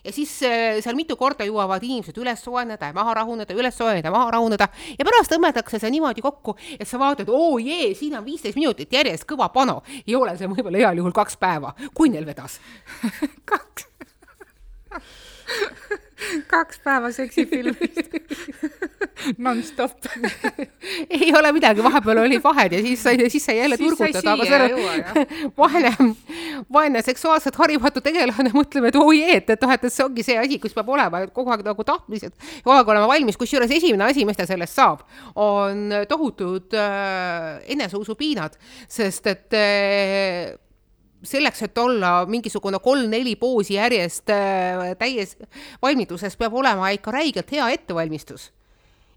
Ja 0.03 0.11
siis 0.11 0.33
äh, 0.43 0.81
seal 0.83 0.97
mitu 0.99 1.15
korda 1.15 1.45
jõuavad 1.47 1.83
inimesed 1.83 2.17
üles 2.19 2.41
soojendada 2.43 2.89
ja 2.89 2.95
maha 2.95 3.13
rahuneda, 3.21 3.55
üles 3.55 3.77
soojendada, 3.79 4.11
maha 4.11 4.33
rahuneda. 4.35 4.67
Ja 4.99 5.07
pärast 5.07 5.31
õmmeldakse 5.31 5.79
see 5.79 5.93
niimoodi 5.95 6.21
kokku, 6.25 6.57
et 6.75 6.87
sa 6.89 6.99
vaatad, 6.99 7.31
oo 7.31 7.55
jee, 7.63 7.93
siin 7.95 8.17
on 8.19 8.25
viisteist 8.27 8.59
minutit 8.59 8.91
järjest 8.91 9.23
kõva 9.29 9.47
pano. 9.53 9.81
ei 10.03 10.15
ole 10.19 10.35
see 10.37 10.51
võib-olla 10.51 10.83
heal 10.83 10.99
juhul 10.99 11.15
kaks 11.15 11.39
päeva, 11.39 11.71
kui 11.95 12.11
neil 12.11 12.27
vedas. 12.27 12.59
Kaks 13.51 13.87
kaks 16.47 16.79
päeva 16.83 17.11
seksifilmist. 17.11 18.17
Nonstop. 19.37 20.05
Ei 21.09 21.31
ole 21.37 21.51
midagi, 21.55 21.83
vahepeal 21.83 22.23
olid 22.23 22.43
vahed 22.43 22.73
ja 22.75 22.81
siis 22.83 23.03
sai, 23.03 23.29
siis 23.29 23.45
sai 23.45 23.57
jälle 23.57 23.77
turgutada, 23.77 24.33
aga 24.33 24.47
see 24.47 25.25
vaene, 25.59 25.93
vaene 26.73 27.03
seksuaalselt 27.05 27.57
harimatu 27.59 28.01
tegelane 28.03 28.51
mõtleb, 28.55 28.89
et 28.89 28.97
oi 28.99 29.21
et, 29.37 29.53
et 29.53 29.63
noh, 29.63 29.75
et 29.75 29.87
see 29.87 30.05
ongi 30.05 30.25
see 30.25 30.37
asi, 30.39 30.59
kus 30.61 30.75
peab 30.75 30.89
olema 30.95 31.23
kogu 31.33 31.53
aeg 31.53 31.63
nagu 31.65 31.87
tahtmised, 31.87 32.35
kogu 32.65 32.75
aeg 32.75 32.91
olema 32.95 33.09
valmis, 33.11 33.39
kusjuures 33.39 33.71
esimene 33.77 34.09
asi, 34.09 34.25
mis 34.27 34.39
ta 34.39 34.47
sellest 34.49 34.75
saab, 34.75 35.05
on 35.39 35.93
tohutud 36.09 36.75
äh, 36.77 37.63
eneseusupiinad, 37.75 38.57
sest 38.91 39.31
et 39.31 39.59
äh, 39.59 40.53
selleks, 41.23 41.61
et 41.63 41.77
olla 41.77 42.25
mingisugune 42.29 42.79
kolm-neli 42.83 43.35
poosi 43.39 43.77
järjest 43.77 44.29
äh, 44.33 44.91
täies 44.99 45.37
valmiduses, 45.81 46.35
peab 46.37 46.55
olema 46.59 46.91
ikka 46.95 47.13
räigelt 47.15 47.51
hea 47.51 47.69
ettevalmistus. 47.77 48.51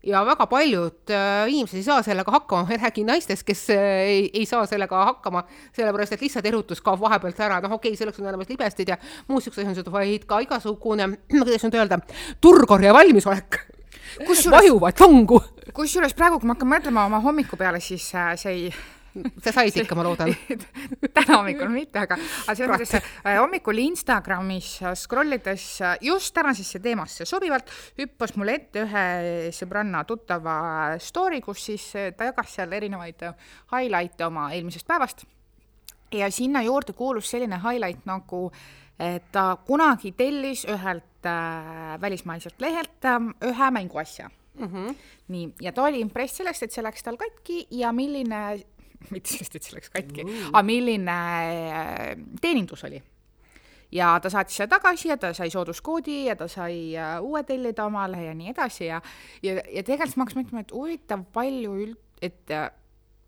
ja 0.06 0.20
väga 0.22 0.46
paljud 0.46 1.10
äh, 1.10 1.48
inimesed 1.50 1.80
ei 1.80 1.82
saa 1.82 2.02
sellega 2.06 2.30
hakkama, 2.30 2.62
ma 2.62 2.74
ei 2.74 2.78
räägi 2.78 3.02
naistest, 3.04 3.42
kes 3.42 3.64
äh, 3.74 3.86
ei, 4.06 4.30
ei 4.32 4.46
saa 4.46 4.66
sellega 4.66 5.04
hakkama, 5.04 5.42
sellepärast 5.74 6.14
et 6.14 6.22
lihtsalt 6.22 6.46
erutus 6.46 6.80
kaob 6.80 7.00
vahepealt 7.00 7.40
ära, 7.40 7.60
noh, 7.60 7.74
okei 7.74 7.90
okay,, 7.90 7.98
selleks 7.98 8.20
on 8.22 8.28
olemas 8.30 8.48
libestid 8.48 8.94
ja 8.94 8.98
muud 9.28 9.42
siuksed 9.42 9.66
asjad, 9.66 9.90
vaid 9.90 10.28
ka 10.30 10.38
igasugune, 10.46 11.08
kuidas 11.32 11.66
nüüd 11.66 11.80
öelda, 11.80 11.98
turgorje 12.40 12.94
valmisolek 12.94 13.64
vajuvad 14.50 15.00
longu. 15.00 15.40
kusjuures 15.74 16.14
praegu, 16.14 16.38
kui 16.38 16.46
ma 16.46 16.54
hakkan 16.54 16.70
mõtlema 16.70 17.08
oma 17.10 17.20
hommiku 17.24 17.58
peale, 17.58 17.82
siis 17.82 18.06
see 18.14 18.52
ei 18.52 18.70
sa 19.44 19.52
said 19.52 19.76
ikka, 19.82 19.96
ma 19.98 20.04
loodan 20.06 20.32
täna 21.16 21.38
hommikul 21.40 21.70
mitte, 21.72 22.00
aga, 22.02 22.18
aga 22.18 22.56
selles 22.56 22.72
mõttes 22.72 22.94
äh, 22.98 23.36
hommikul 23.40 23.80
Instagramis 23.84 24.70
scroll 24.98 25.38
ides 25.38 25.66
just 26.04 26.34
tänasesse 26.36 26.80
teemasse 26.84 27.26
sobivalt 27.28 27.70
hüppas 27.98 28.36
mulle 28.36 28.58
ette 28.60 28.84
ühe 28.86 29.06
sõbranna 29.56 30.04
tuttava 30.08 30.56
story, 31.02 31.40
kus 31.44 31.68
siis 31.70 31.88
ta 32.16 32.30
jagas 32.30 32.56
seal 32.58 32.72
erinevaid 32.76 33.28
highlight'e 33.72 34.26
oma 34.28 34.50
eelmisest 34.54 34.86
päevast. 34.86 35.26
ja 36.12 36.30
sinna 36.30 36.62
juurde 36.62 36.92
kuulus 36.92 37.30
selline 37.30 37.58
highlight 37.62 38.06
nagu 38.06 38.50
ta 39.32 39.56
kunagi 39.66 40.12
tellis 40.16 40.64
ühelt 40.64 41.26
äh, 41.26 42.00
välismaiselt 42.00 42.60
lehelt 42.60 43.04
äh, 43.04 43.20
ühe 43.44 43.70
mänguasja 43.70 44.30
mm. 44.58 44.66
-hmm. 44.66 44.94
nii, 45.28 45.52
ja 45.60 45.72
ta 45.72 45.82
oli 45.82 46.00
impress 46.00 46.36
sellest, 46.36 46.62
et 46.62 46.72
see 46.72 46.84
läks 46.84 47.02
tal 47.02 47.16
katki 47.16 47.66
ja 47.70 47.92
milline 47.92 48.60
mitte 49.14 49.34
sellest, 49.34 49.58
et 49.58 49.66
see 49.66 49.76
läks 49.76 49.92
katki 49.92 50.24
mm., 50.24 50.48
aga 50.52 50.64
milline 50.66 51.18
äh, 51.80 52.16
teenindus 52.42 52.84
oli. 52.88 53.02
ja 53.94 54.16
ta 54.22 54.30
saatis 54.32 54.58
selle 54.58 54.70
tagasi 54.72 55.12
ja 55.12 55.18
ta 55.20 55.32
sai 55.36 55.50
sooduskoodi 55.52 56.24
ja 56.26 56.36
ta 56.36 56.48
sai 56.50 56.96
äh, 56.96 57.18
uue 57.22 57.42
tellida 57.48 57.86
omale 57.86 58.24
ja 58.24 58.34
nii 58.34 58.50
edasi 58.54 58.88
ja 58.88 59.00
ja, 59.42 59.60
ja 59.60 59.82
tegelikult 59.82 60.16
ma 60.16 60.26
hakkasin 60.26 60.42
mõtlema, 60.42 60.66
et 60.66 60.74
huvitav, 60.74 61.22
palju 61.32 61.78
üld-, 61.84 62.02
et 62.22 62.54
äh, 62.54 62.70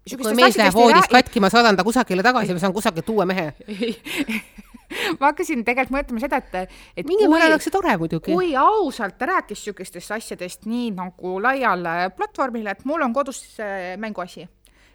kui 0.08 0.34
mees 0.36 0.56
läheb 0.56 0.74
voodist 0.74 1.12
katki, 1.12 1.42
ma 1.42 1.50
saadan 1.52 1.76
ta 1.76 1.84
kusagile 1.86 2.24
tagasi, 2.24 2.56
ma 2.56 2.62
saan 2.62 2.76
kusagilt 2.76 3.10
uue 3.12 3.28
mehe 3.28 3.50
ma 5.18 5.30
hakkasin 5.30 5.64
tegelikult 5.66 5.96
mõtlema 5.98 6.22
seda, 6.22 6.40
et, 6.40 6.76
et 6.96 7.08
mingil 7.08 7.30
määral 7.30 7.54
oleks 7.54 7.68
see 7.68 7.74
tore 7.74 7.94
muidugi. 8.00 8.32
kui 8.32 8.54
ausalt 8.58 9.18
ta 9.20 9.28
rääkis 9.28 9.60
niisugustest 9.60 10.14
asjadest 10.16 10.68
nii 10.68 10.92
nagu 10.96 11.36
laiale 11.42 12.10
platvormile, 12.16 12.72
et 12.72 12.86
mul 12.88 13.04
on 13.04 13.16
kodus 13.16 13.42
mänguasi 14.00 14.46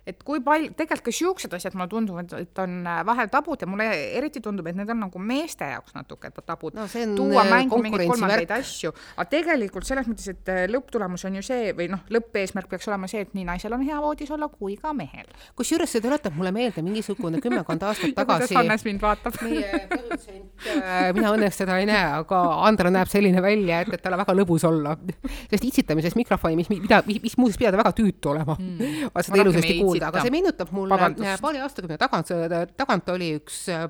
et 0.04 0.20
kui 0.28 0.42
palju, 0.44 0.74
tegelikult 0.76 1.06
ka 1.08 1.12
siuksed 1.16 1.54
asjad 1.56 1.76
mulle 1.78 1.88
tunduvad, 1.92 2.34
et 2.36 2.60
on 2.60 2.74
äh, 2.84 3.00
vahel 3.08 3.30
tabud 3.32 3.62
ja 3.64 3.68
mulle 3.70 3.86
eriti 4.18 4.42
tundub, 4.44 4.68
et 4.68 4.76
need 4.76 4.90
on 4.92 5.00
nagu 5.06 5.20
meeste 5.32 5.68
jaoks 5.72 5.96
natuke 5.96 6.32
tabud 6.44 6.76
no,. 6.76 6.88
tuua 6.92 7.46
äh, 7.46 7.52
mängu 7.54 7.80
mingeid 7.84 8.12
kolmandaid 8.12 8.52
asju, 8.58 8.92
aga 9.16 9.26
tegelikult 9.32 9.88
selles 9.88 10.10
mõttes, 10.12 10.28
et 10.34 10.52
äh, 10.52 10.66
lõpptulemus 10.72 11.24
on 11.30 11.38
ju 11.40 11.44
see 11.48 11.72
või 11.78 11.88
noh, 11.94 12.04
lõppeesmärk 12.12 12.68
peaks 12.74 12.90
olema 12.92 13.08
see, 13.12 13.24
et 13.24 13.32
nii 13.38 13.48
naisel 13.48 13.76
on 13.78 13.86
hea 13.88 14.00
voodis 14.04 14.34
olla 14.36 14.50
kui 14.52 14.76
ka 14.82 14.92
mehel. 14.98 15.30
kusjuures 15.56 15.96
see 15.96 16.04
tuletab 16.04 16.36
mulle 16.36 16.52
meelde 16.56 16.84
mingisugune 16.84 17.40
kümmekond 17.44 17.88
aastat 17.88 18.16
tagasi. 18.20 18.58
Hannes 18.60 18.84
mind 18.88 19.04
vaatab? 19.04 19.40
meie 19.44 19.86
produtsent 19.88 20.68
äh,, 20.68 21.14
mina 21.16 21.32
õnneks 21.32 21.64
teda 21.64 21.80
ei 21.80 21.88
näe, 21.88 22.12
aga 22.20 22.44
Andra 22.68 22.92
näeb 22.92 23.08
selline 23.12 23.40
välja, 23.44 23.80
et, 23.86 23.96
et 23.96 24.04
tal 24.04 24.18
on 24.18 24.24
väga 24.26 24.36
lõbus 24.36 24.68
olla. 24.68 24.98
sest 25.48 25.64
itsitamises 25.72 26.20
mikrofoni, 26.20 26.60
mis, 26.60 26.70
mida, 26.76 27.00
mis 27.08 27.40
muuseas 27.40 27.62
pidada 27.62 27.80
väga 27.80 27.96
tüütu 27.96 28.36
olema 28.36 28.60
mm.. 28.60 29.10
seda 29.24 29.44
ilusasti 29.46 29.80
kuulda 29.80 29.93
kuulda, 29.94 30.10
aga 30.12 30.24
see 30.26 30.34
meenutab 30.34 30.72
mulle 30.76 30.96
Vabandust. 30.96 31.42
paari 31.44 31.62
aastakümne 31.64 31.98
tagant, 32.02 32.32
tagant 32.80 33.12
oli 33.14 33.30
üks 33.38 33.60
äh, 33.74 33.86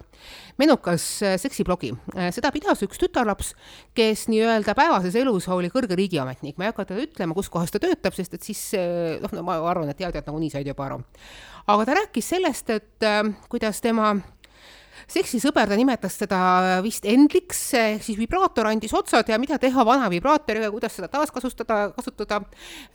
menukas 0.62 1.06
äh, 1.26 1.38
seksiblogi. 1.42 1.94
Äh, 2.16 2.30
seda 2.36 2.52
pidas 2.56 2.84
üks 2.86 3.02
tütarlaps, 3.02 3.54
kes 3.98 4.28
nii-öelda 4.32 4.76
päevases 4.78 5.18
elus 5.20 5.50
oli 5.54 5.72
kõrge 5.74 5.98
riigiametnik. 6.00 6.58
ma 6.58 6.68
ei 6.68 6.74
hakka 6.74 6.90
talle 6.92 7.08
ütlema, 7.08 7.38
kus 7.38 7.52
kohas 7.54 7.74
ta 7.74 7.82
töötab, 7.84 8.16
sest 8.18 8.38
et 8.38 8.46
siis 8.46 8.62
noh, 9.24 9.34
no 9.34 9.48
ma 9.48 9.58
arvan, 9.72 9.90
et 9.92 10.00
teadjad 10.00 10.28
nagunii 10.30 10.54
said 10.54 10.68
juba 10.68 10.88
aru. 10.90 11.02
aga 11.68 11.90
ta 11.90 12.00
rääkis 12.02 12.32
sellest, 12.36 12.70
et 12.74 13.10
kuidas 13.50 13.82
tema 13.84 14.14
seksisõber, 15.12 15.68
ta 15.70 15.78
nimetas 15.80 16.16
seda 16.22 16.40
vist 16.86 17.06
endliks, 17.10 17.62
ehk 17.78 18.04
siis 18.06 18.20
vibraator 18.20 18.70
andis 18.70 18.94
otsad 18.96 19.30
ja 19.30 19.40
mida 19.42 19.60
teha 19.62 19.86
vana 19.88 20.10
vibraatoriga, 20.12 20.72
kuidas 20.74 20.96
seda 20.98 21.10
taaskasutada, 21.12 21.80
kasutada, 21.96 22.42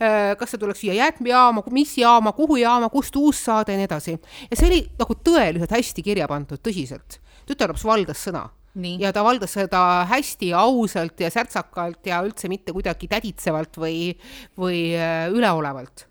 äh, 0.01 0.33
kas 0.39 0.53
see 0.53 0.61
tuleks 0.61 0.83
viia 0.85 0.99
jäätmejaama, 1.03 1.63
mis 1.75 1.95
jaama, 1.99 2.33
kuhu 2.37 2.59
jaama, 2.61 2.91
kust 2.93 3.15
uus 3.19 3.41
saada 3.45 3.73
ja 3.73 3.81
nii 3.81 3.89
edasi. 3.89 4.17
ja 4.49 4.59
see 4.59 4.69
oli 4.69 4.83
nagu 4.99 5.17
tõeliselt 5.29 5.75
hästi 5.75 6.05
kirja 6.05 6.29
pandud, 6.29 6.61
tõsiselt. 6.63 7.19
tütarlaps 7.49 7.85
valdas 7.85 8.23
sõna 8.27 8.49
Nii. 8.79 8.99
ja 9.01 9.09
ta 9.13 9.23
valdas 9.25 9.55
seda 9.57 10.05
hästi 10.09 10.51
ausalt 10.53 11.19
ja 11.19 11.31
särtsakalt 11.33 12.05
ja 12.05 12.21
üldse 12.23 12.47
mitte 12.51 12.73
kuidagi 12.75 13.09
täditsevalt 13.09 13.79
või, 13.81 14.13
või 14.57 14.93
äh, 14.93 15.25
üleolevalt. 15.33 16.05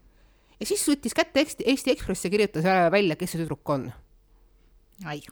ja 0.58 0.66
siis 0.66 0.84
võttis 0.90 1.14
kätte 1.14 1.44
Eesti, 1.44 1.64
Eesti 1.70 1.94
Ekspress 1.94 2.26
ja 2.26 2.34
kirjutas 2.34 2.66
välja, 2.92 3.16
kes 3.16 3.34
see 3.34 3.44
tüdruk 3.44 3.74
on. 3.74 3.90
ai 5.06 5.22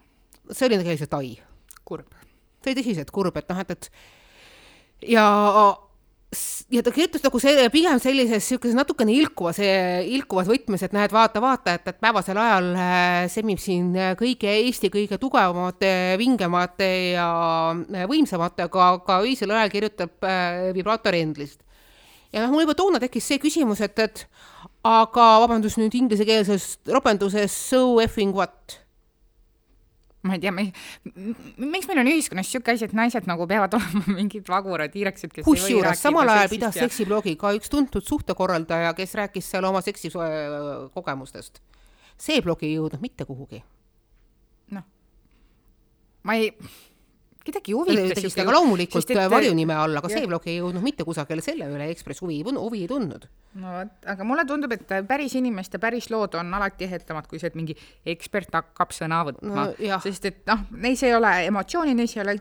see 0.51 0.69
oli 0.69 0.79
tegelikult 0.83 1.19
ai. 1.19 1.33
kurb. 1.87 2.15
see 2.63 2.73
oli 2.73 2.81
tõsiselt 2.83 3.11
kurb, 3.15 3.37
et 3.37 3.51
noh, 3.51 3.65
et, 3.65 3.75
et 3.77 3.91
ja 5.17 5.27
ja 6.71 6.83
ta 6.83 6.91
kirjutas 6.91 7.23
nagu 7.23 7.39
see 7.41 7.67
pigem 7.73 8.01
sellises 8.03 8.43
niisuguses 8.43 8.75
natukene 8.77 9.15
ilkuvas, 9.15 9.61
ilkuvas 10.11 10.49
võtmes, 10.51 10.83
et 10.83 10.95
näed, 10.97 11.13
vaata, 11.15 11.41
vaata, 11.43 11.77
et, 11.79 11.87
et 11.87 12.01
päevasel 12.03 12.39
ajal 12.43 12.71
äh, 12.75 13.19
semmib 13.33 13.61
siin 13.63 13.93
kõige 14.19 14.51
Eesti 14.51 14.91
kõige 14.93 15.21
tugevamate, 15.23 15.91
vingemate 16.21 16.91
ja 17.15 17.29
äh, 17.73 18.09
võimsamate, 18.11 18.67
aga 18.67 18.89
ka 19.07 19.21
öisel 19.27 19.55
ajal 19.55 19.71
kirjutab 19.73 20.27
äh, 20.27 20.73
vibraatori 20.77 21.23
Endlist. 21.23 21.63
ja 22.35 22.43
noh, 22.43 22.51
mul 22.55 22.67
juba 22.67 22.75
toona 22.79 23.01
tekkis 23.03 23.31
see 23.31 23.41
küsimus, 23.43 23.81
et, 23.87 23.99
et 24.03 24.27
aga 24.87 25.29
vabandust 25.45 25.79
nüüd 25.81 25.95
inglisekeelses 25.95 26.73
ropenduses 26.91 27.55
so 27.55 28.01
effing 28.03 28.35
what 28.35 28.81
ma 30.27 30.37
ei 30.37 30.43
tea, 30.43 30.53
miks 30.55 31.89
meil 31.91 32.03
on 32.03 32.11
ühiskonnas 32.11 32.49
niisugune 32.49 32.77
asi, 32.77 32.89
et 32.89 32.97
naised 32.97 33.29
nagu 33.31 33.47
peavad 33.51 33.75
olema 33.79 34.17
mingid 34.19 34.49
vagurad 34.51 34.97
hiireksed, 34.97 35.33
kes 35.35 35.47
kusjuures 35.47 36.03
samal 36.03 36.29
ajal 36.35 36.51
pidas 36.53 36.77
ja... 36.79 36.87
seksiblogi 36.87 37.37
ka 37.41 37.55
üks 37.59 37.73
tuntud 37.73 38.07
suhtekorraldaja, 38.07 38.93
kes 38.99 39.17
rääkis 39.21 39.53
seal 39.55 39.69
oma 39.69 39.83
seksikogemustest. 39.87 41.63
see 42.19 42.43
blog 42.43 42.63
ei 42.67 42.75
jõudnud 42.77 43.03
mitte 43.05 43.29
kuhugi. 43.29 43.63
noh, 44.77 44.85
ma 46.27 46.39
ei 46.41 46.53
kedagi 47.47 47.75
huvitas. 47.77 48.15
tegi 48.19 48.31
seda 48.33 48.47
ka 48.49 48.55
loomulikult 48.57 49.13
et... 49.13 49.21
varjunime 49.33 49.77
all, 49.77 49.97
aga 50.01 50.11
ja. 50.11 50.19
see 50.19 50.31
blog 50.31 50.49
ei 50.51 50.59
jõudnud 50.59 50.85
mitte 50.85 51.07
kusagile, 51.09 51.45
selle 51.45 51.69
üle 51.73 51.89
Ekspress 51.93 52.25
huvi, 52.25 52.41
huvi 52.47 52.83
ei 52.85 52.91
tundnud. 52.91 53.29
no 53.63 53.77
vot, 53.79 53.95
aga 54.15 54.27
mulle 54.29 54.47
tundub, 54.49 54.75
et 54.77 54.97
päris 55.09 55.37
inimeste 55.39 55.81
päris 55.83 56.11
lood 56.13 56.37
on 56.41 56.53
alati 56.59 56.89
ehedamad 56.89 57.31
kui 57.31 57.41
see, 57.43 57.53
et 57.53 57.59
mingi 57.59 57.77
ekspert 58.15 58.55
hakkab 58.59 58.95
sõna 58.97 59.23
võtma 59.31 59.71
no,, 59.71 60.01
sest 60.05 60.31
et 60.33 60.45
noh, 60.51 60.67
neis 60.83 61.03
ei 61.07 61.15
ole 61.17 61.33
emotsiooni, 61.49 61.97
neis 61.97 62.17
ei 62.17 62.25
ole 62.25 62.39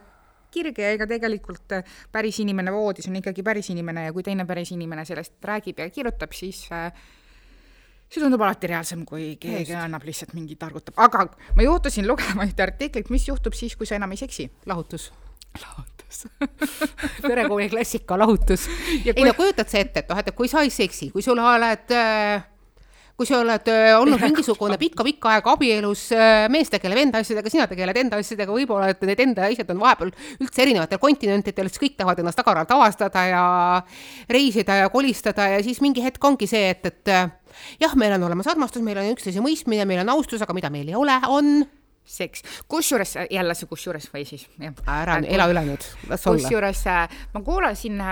kirge 0.55 0.87
ega 0.93 1.07
tegelikult 1.09 1.75
päris 2.13 2.39
inimene 2.43 2.71
voodis 2.73 3.09
on 3.09 3.19
ikkagi 3.19 3.43
päris 3.43 3.69
inimene 3.73 4.07
ja 4.07 4.15
kui 4.15 4.23
teine 4.23 4.45
päris 4.47 4.71
inimene 4.75 5.03
sellest 5.07 5.37
räägib 5.43 5.81
ja 5.83 5.89
kirjutab, 5.91 6.35
siis 6.37 6.63
äh, 6.71 6.91
see 8.09 8.21
tundub 8.23 8.41
alati 8.45 8.69
reaalsem, 8.71 9.03
kui 9.07 9.35
keegi 9.41 9.71
Just. 9.71 9.81
annab 9.81 10.05
lihtsalt 10.07 10.33
mingi 10.37 10.57
targutab, 10.59 10.97
aga 11.01 11.27
ma 11.57 11.65
juhtusin 11.65 12.07
lugema 12.07 12.47
ühte 12.47 12.65
artiklit, 12.65 13.11
mis 13.13 13.27
juhtub 13.27 13.57
siis, 13.57 13.75
kui 13.75 13.89
sa 13.89 13.99
enam 13.99 14.13
ei 14.15 14.21
seksi. 14.21 14.49
lahutus. 14.69 15.11
lahutus 15.61 16.25
perekooli 17.27 17.69
klassika, 17.69 18.17
lahutus. 18.19 18.67
Kui... 18.67 19.13
ei 19.15 19.25
no 19.25 19.33
kujutad 19.37 19.71
sa 19.71 19.81
ette, 19.81 20.05
et 20.05 20.11
noh, 20.11 20.21
et 20.21 20.35
kui 20.37 20.51
sa 20.51 20.63
ei 20.65 20.73
seksi, 20.73 21.09
kui 21.13 21.25
sul 21.25 21.41
oled 21.41 21.95
äh, 21.95 22.45
kui 23.15 23.27
sa 23.27 23.37
oled 23.39 23.69
äh, 23.71 23.93
olnud 23.95 24.19
mingisugune 24.19 24.75
pikka-pikka 24.79 25.37
aega 25.37 25.53
abielus, 25.55 26.09
äh, 26.15 26.47
mees 26.51 26.71
tegeleb 26.71 26.99
enda 26.99 27.21
asjadega, 27.23 27.51
sina 27.51 27.67
tegeled 27.71 27.95
enda 28.01 28.19
asjadega, 28.19 28.51
võib-olla 28.51 28.89
et 28.91 29.05
need 29.07 29.21
enda 29.23 29.47
asjad 29.47 29.71
on 29.71 29.79
vahepeal 29.79 30.11
üldse 30.43 30.65
erinevatel 30.65 30.99
kontinentidel, 30.99 31.69
siis 31.71 31.83
kõik 31.85 31.95
tahavad 32.01 32.19
ennast 32.19 32.41
tagaralt 32.41 32.75
avastada 32.75 33.23
ja 33.29 33.45
reisida 34.31 34.81
ja 34.81 34.91
kolistada 34.91 35.47
ja 35.53 35.63
siis 35.63 35.79
mingi 35.85 36.03
hetk 36.03 36.27
ongi 36.27 36.49
see, 36.51 36.67
et, 36.75 36.91
et 36.91 37.13
äh, 37.15 37.31
jah, 37.79 37.95
meil 37.95 38.17
on 38.17 38.27
olemas 38.27 38.51
armastus, 38.51 38.83
meil 38.83 38.99
on 38.99 39.15
üksteise 39.15 39.43
mõistmine, 39.43 39.87
meil 39.87 40.03
on 40.03 40.11
austus, 40.17 40.43
aga 40.43 40.57
mida 40.57 40.73
meil 40.73 40.91
ei 40.91 40.99
ole, 40.99 41.15
on 41.31 41.63
seks, 42.05 42.43
kusjuures 42.69 43.15
jälle 43.31 43.55
see 43.55 43.71
kusjuures 43.71 44.11
või 44.11 44.27
siis 44.27 44.43
jah. 44.59 44.75
ära, 44.91 45.21
ela 45.23 45.47
üle 45.49 45.63
nüüd, 45.71 45.87
las 46.11 46.27
olla. 46.27 46.43
kusjuures 46.43 46.83
ma 47.31 47.47
kuulasin 47.47 48.03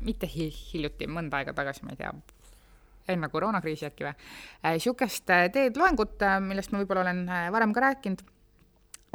mitte 0.00 0.32
hiljuti, 0.32 1.12
mõnda 1.12 1.44
aega 1.44 1.54
tagasi, 1.60 1.84
ma 1.84 1.92
ei 1.92 2.00
tea 2.00 2.16
enne 3.14 3.30
koroonakriisi 3.32 3.88
äkki 3.90 4.06
või, 4.06 4.16
niisugust 4.66 5.30
äh, 5.32 5.46
teed 5.52 5.78
loengut, 5.80 6.18
äh, 6.26 6.38
millest 6.44 6.72
ma 6.72 6.82
võib-olla 6.82 7.06
olen 7.06 7.24
äh, 7.28 7.48
varem 7.54 7.74
ka 7.76 7.84
rääkinud, 7.84 8.22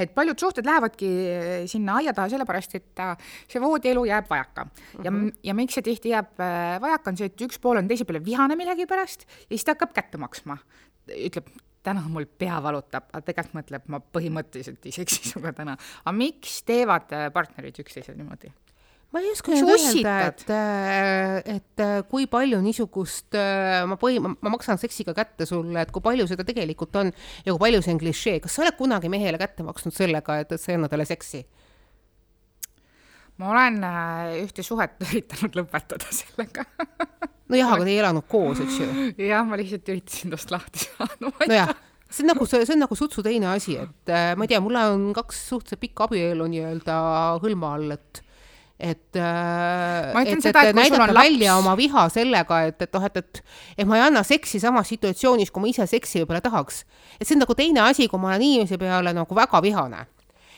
et 0.01 0.11
paljud 0.15 0.39
suhted 0.39 0.67
lähevadki 0.67 1.09
sinna 1.71 1.99
aia 2.01 2.11
taha 2.15 2.27
sellepärast, 2.33 2.73
et 2.75 3.03
see 3.47 3.61
voodielu 3.63 4.03
jääb 4.09 4.25
vajaka 4.27 4.65
ja 5.03 5.11
mm, 5.11 5.21
-hmm. 5.21 5.37
ja 5.43 5.53
miks 5.55 5.77
see 5.77 5.85
tihti 5.85 6.11
jääb 6.11 6.33
vajaka, 6.83 7.13
on 7.13 7.17
see, 7.17 7.29
et 7.31 7.45
üks 7.47 7.61
pool 7.63 7.79
on 7.79 7.87
teise 7.87 8.03
peale 8.03 8.19
vihane 8.25 8.57
millegipärast 8.59 9.23
ja 9.23 9.53
siis 9.53 9.63
ta 9.63 9.77
hakkab 9.77 9.93
kätte 9.95 10.17
maksma. 10.17 10.57
ütleb, 11.07 11.47
täna 11.83 12.03
mul 12.09 12.25
pea 12.25 12.59
valutab, 12.63 13.07
aga 13.13 13.21
tegelikult 13.21 13.61
mõtleb, 13.61 13.87
ma 13.87 14.01
põhimõtteliselt 14.01 14.85
ei 14.85 14.91
seksi 14.91 15.29
sinuga 15.29 15.53
täna. 15.53 15.77
aga 16.03 16.17
miks 16.17 16.63
teevad 16.63 17.15
partnerid 17.33 17.79
üksteisele 17.79 18.17
niimoodi? 18.17 18.51
Ma 19.15 19.21
ei 19.23 19.31
oska 19.31 19.53
nüüd 19.53 19.69
öelda, 19.71 20.13
et, 20.27 20.41
äh, 20.51 21.37
et 21.55 21.81
äh, 21.83 22.01
kui 22.11 22.25
palju 22.27 22.57
niisugust, 22.59 23.29
äh, 23.39 23.85
ma 23.87 23.95
põhi, 23.99 24.19
ma 24.19 24.51
maksan 24.51 24.79
seksiga 24.81 25.13
kätte 25.15 25.47
sulle, 25.47 25.85
et 25.85 25.93
kui 25.95 26.03
palju 26.03 26.25
seda 26.27 26.43
tegelikult 26.47 26.97
on 26.99 27.13
ja 27.13 27.53
kui 27.53 27.61
palju 27.61 27.79
see 27.85 27.93
on 27.95 28.01
klišee, 28.01 28.41
kas 28.43 28.57
sa 28.57 28.65
oled 28.65 28.75
kunagi 28.75 29.11
mehele 29.11 29.39
kätte 29.39 29.63
maksnud 29.63 29.95
sellega, 29.95 30.41
et, 30.43 30.51
et 30.51 30.61
sa 30.61 30.73
ei 30.73 30.79
anna 30.79 30.91
talle 30.91 31.07
seksi? 31.07 31.45
ma 33.39 33.49
olen 33.51 33.79
ühte 34.41 34.63
suhet 34.63 34.99
üritanud 35.07 35.55
lõpetada 35.61 36.11
sellega 36.11 36.67
nojah, 37.51 37.71
aga 37.71 37.87
te 37.87 37.93
ei 37.95 38.01
elanud 38.03 38.27
koos, 38.27 38.59
eks 38.67 38.81
ju? 38.83 38.91
jah, 39.31 39.47
ma 39.47 39.59
lihtsalt 39.61 39.95
üritasin 39.95 40.35
tast 40.35 40.51
lahti 40.51 40.89
saada. 40.89 41.31
nojah, 41.47 41.71
see 42.09 42.27
on 42.27 42.33
nagu, 42.33 42.49
see 42.51 42.67
on 42.67 42.83
nagu 42.83 42.99
sutsu 42.99 43.23
teine 43.23 43.53
asi, 43.53 43.79
et 43.79 44.13
ma 44.35 44.43
ei 44.43 44.51
tea, 44.51 44.59
mul 44.63 44.75
on 44.83 45.09
kaks 45.15 45.39
suhteliselt 45.53 45.87
pikka 45.87 46.09
abielu 46.09 46.51
nii-öelda 46.51 46.99
hõlma 47.39 47.75
all, 47.79 47.95
et 47.95 48.24
et, 48.79 49.15
äh, 49.15 50.21
et, 50.25 50.45
et, 50.45 50.45
et 50.45 50.75
näidata 50.75 51.13
välja 51.13 51.53
laps... 51.53 51.63
oma 51.63 51.75
viha 51.79 52.07
sellega, 52.11 52.61
et, 52.67 52.81
et 52.81 52.97
noh, 52.97 53.05
et, 53.07 53.17
et, 53.21 53.43
et 53.77 53.87
ma 53.87 53.99
ei 53.99 54.03
anna 54.09 54.23
seksi 54.27 54.59
samas 54.59 54.89
situatsioonis, 54.91 55.51
kui 55.51 55.63
ma 55.63 55.71
ise 55.71 55.87
seksi 55.87 56.23
võib-olla 56.23 56.43
tahaks. 56.43 56.83
et 57.19 57.27
see 57.27 57.37
on 57.37 57.45
nagu 57.45 57.55
teine 57.55 57.85
asi, 57.85 58.09
kui 58.11 58.19
ma 58.19 58.33
olen 58.33 58.43
inimese 58.43 58.79
peale 58.81 59.15
nagu 59.15 59.35
väga 59.35 59.61
vihane. 59.63 60.03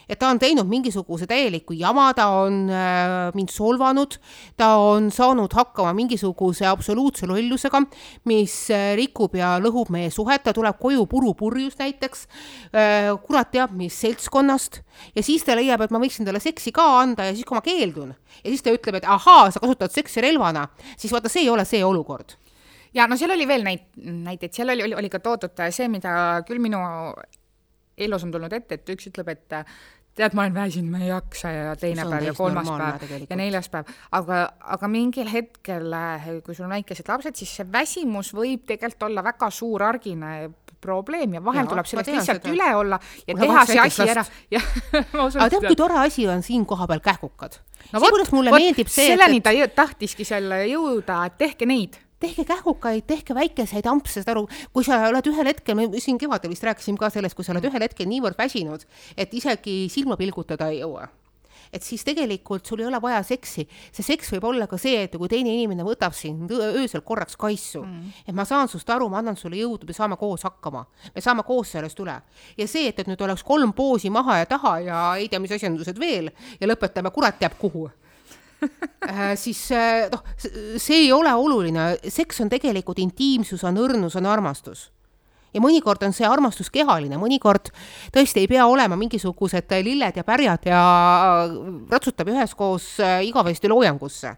Et 0.09 0.19
ta 0.19 0.29
on 0.31 0.39
teinud 0.39 0.67
mingisuguse 0.69 1.27
täieliku 1.27 1.75
jama, 1.77 2.09
ta 2.17 2.27
on 2.41 2.65
äh, 2.71 3.29
mind 3.35 3.51
solvanud, 3.53 4.17
ta 4.57 4.73
on 4.81 5.11
saanud 5.11 5.53
hakkama 5.53 5.93
mingisuguse 5.97 6.67
absoluutse 6.67 7.27
lollusega, 7.29 7.83
mis 8.29 8.55
äh, 8.73 8.93
rikub 8.99 9.35
ja 9.37 9.55
lõhub 9.63 9.91
meie 9.93 10.11
suhet, 10.13 10.45
ta 10.47 10.55
tuleb 10.55 10.79
koju 10.79 11.05
purupurjus 11.11 11.77
näiteks 11.81 12.25
äh,, 12.71 13.11
kurat 13.27 13.51
teab 13.51 13.75
mis 13.77 13.95
seltskonnast, 14.01 14.81
ja 15.15 15.23
siis 15.23 15.45
ta 15.47 15.55
leiab, 15.57 15.83
et 15.83 15.93
ma 15.93 16.01
võiksin 16.01 16.27
talle 16.27 16.41
seksi 16.43 16.73
ka 16.75 16.87
anda 17.01 17.27
ja 17.27 17.35
siis, 17.35 17.47
kui 17.47 17.57
ma 17.57 17.63
keeldun, 17.65 18.13
ja 18.41 18.49
siis 18.49 18.63
ta 18.65 18.73
ütleb, 18.75 19.01
et 19.01 19.07
ahaa, 19.07 19.49
sa 19.51 19.63
kasutad 19.63 19.93
seksi 19.93 20.23
relvana, 20.23 20.67
siis 20.95 21.13
vaata, 21.13 21.31
see 21.31 21.45
ei 21.45 21.51
ole 21.53 21.67
see 21.67 21.83
olukord. 21.85 22.37
Ja 22.95 23.05
no 23.05 23.17
seal 23.19 23.33
oli 23.35 23.45
veel 23.45 23.65
neid 23.65 23.83
näiteid, 23.97 24.53
seal 24.55 24.71
oli, 24.73 24.85
oli, 24.87 24.95
oli 24.97 25.09
ka 25.11 25.19
toodud 25.21 25.59
see, 25.75 25.89
mida 25.91 26.39
küll 26.47 26.61
minu 26.63 26.79
elus 27.97 28.23
on 28.23 28.31
tulnud 28.33 28.53
ette, 28.53 28.77
et 28.77 28.89
üks 28.93 29.09
ütleb, 29.09 29.31
et 29.33 29.55
tead, 30.17 30.35
ma 30.37 30.45
olen 30.45 30.55
väsinud, 30.55 30.91
ma 30.91 31.01
ei 31.03 31.09
jaksa 31.11 31.51
ja 31.53 31.73
teine 31.79 32.05
päev 32.09 32.29
ja 32.29 32.35
kolmas 32.37 32.69
päev 32.69 33.27
ja 33.29 33.39
neljas 33.39 33.69
päev, 33.73 33.89
aga, 34.17 34.43
aga 34.77 34.91
mingil 34.91 35.29
hetkel, 35.31 35.93
kui 36.45 36.57
sul 36.57 36.67
on 36.67 36.75
väikesed 36.77 37.09
lapsed, 37.11 37.37
siis 37.39 37.57
see 37.59 37.67
väsimus 37.71 38.33
võib 38.37 38.65
tegelikult 38.69 39.09
olla 39.09 39.25
väga 39.25 39.51
suur 39.53 39.85
argine 39.87 40.33
probleem 40.81 41.37
ja 41.37 41.43
vahel 41.43 41.65
ja, 41.65 41.69
tuleb 41.71 41.89
sellest 41.89 42.11
lihtsalt 42.13 42.43
seda. 42.43 42.53
üle 42.53 42.67
olla 42.77 42.99
ja 43.27 43.35
Mul 43.35 43.43
teha 43.43 43.63
see 43.69 43.79
asi 43.81 44.09
ära. 44.13 44.25
aga 45.23 45.49
tead, 45.49 45.69
kui 45.69 45.77
tore 45.79 46.01
asi 46.03 46.27
on 46.29 46.43
siin 46.45 46.65
kohapeal 46.69 47.01
kähkukad 47.03 47.57
no,. 47.57 47.99
see, 47.99 48.09
kuidas 48.09 48.33
mulle 48.35 48.53
võt, 48.53 48.65
meeldib 48.65 48.91
see, 48.91 49.13
selleni 49.13 49.41
et... 49.41 49.47
ta 49.47 49.81
tahtiski 49.83 50.27
selle 50.27 50.63
jõuda, 50.69 51.23
et 51.29 51.39
tehke 51.41 51.69
neid 51.69 51.97
tehke 52.19 52.45
kähukaid, 52.49 53.05
tehke 53.09 53.35
väikeseid 53.37 53.85
ampse, 53.89 54.21
saad 54.21 54.33
aru, 54.33 54.47
kui 54.73 54.87
sa 54.87 55.03
oled 55.09 55.29
ühel 55.29 55.51
hetkel, 55.51 55.77
me 55.77 56.01
siin 56.01 56.17
kevadel 56.21 56.53
vist 56.53 56.65
rääkisime 56.65 56.99
ka 56.99 57.11
sellest, 57.13 57.37
kui 57.37 57.45
sa 57.45 57.53
oled 57.53 57.69
ühel 57.69 57.85
hetkel 57.85 58.09
niivõrd 58.09 58.39
väsinud, 58.39 58.87
et 59.17 59.33
isegi 59.37 59.85
silma 59.93 60.17
pilgutada 60.19 60.71
ei 60.73 60.81
jõua 60.81 61.07
et 61.73 61.83
siis 61.83 62.03
tegelikult 62.07 62.65
sul 62.65 62.81
ei 62.81 62.87
ole 62.87 62.99
vaja 63.01 63.21
seksi. 63.23 63.67
see 63.91 64.05
seks 64.05 64.31
võib 64.33 64.47
olla 64.49 64.67
ka 64.67 64.77
see, 64.79 65.03
et 65.03 65.17
kui 65.17 65.27
teine 65.31 65.51
inimene 65.53 65.83
võtab 65.83 66.15
sind 66.15 66.51
öösel 66.51 67.03
korraks 67.03 67.35
kaisu 67.35 67.83
mm., 67.83 68.23
et 68.27 68.35
ma 68.35 68.45
saan 68.45 68.71
sinust 68.71 68.89
aru, 68.89 69.09
ma 69.11 69.19
annan 69.19 69.35
sulle 69.35 69.59
jõudu, 69.59 69.87
me 69.87 69.93
saame 69.93 70.17
koos 70.17 70.45
hakkama, 70.47 70.85
me 71.15 71.23
saame 71.23 71.43
koos 71.47 71.75
sellest 71.75 71.99
üle. 71.99 72.15
ja 72.57 72.67
see, 72.67 72.87
et, 72.87 72.99
et 72.99 73.07
nüüd 73.07 73.21
oleks 73.21 73.43
kolm 73.43 73.73
poosi 73.73 74.09
maha 74.09 74.39
ja 74.41 74.49
taha 74.49 74.73
ja 74.79 75.01
ei 75.19 75.29
tea, 75.29 75.39
mis 75.43 75.51
asjandused 75.51 75.99
veel 75.99 76.31
ja 76.59 76.67
lõpetame 76.67 77.11
kurat 77.11 77.39
teab 77.39 77.57
kuhu 77.59 77.89
siis 79.43 79.59
äh, 79.71 80.07
noh, 80.11 80.23
see 80.37 81.03
ei 81.05 81.09
ole 81.13 81.33
oluline, 81.33 81.89
seks 82.11 82.41
on 82.43 82.51
tegelikult 82.51 82.99
intiimsus, 83.01 83.63
on 83.67 83.79
õrnus, 83.81 84.17
on 84.19 84.29
armastus. 84.29 84.87
Ja 85.55 85.61
mõnikord 85.63 86.03
on 86.05 86.13
see 86.13 86.27
armastus 86.27 86.69
kehaline, 86.73 87.17
mõnikord 87.17 87.71
tõesti 88.13 88.43
ei 88.43 88.49
pea 88.51 88.67
olema 88.69 88.97
mingisugused 88.99 89.71
lilled 89.81 90.19
ja 90.19 90.25
pärjad 90.27 90.67
ja 90.69 90.81
ratsutab 91.89 92.29
üheskoos 92.33 92.97
äh, 93.01 93.21
igavesti 93.29 93.71
loojangusse. 93.71 94.35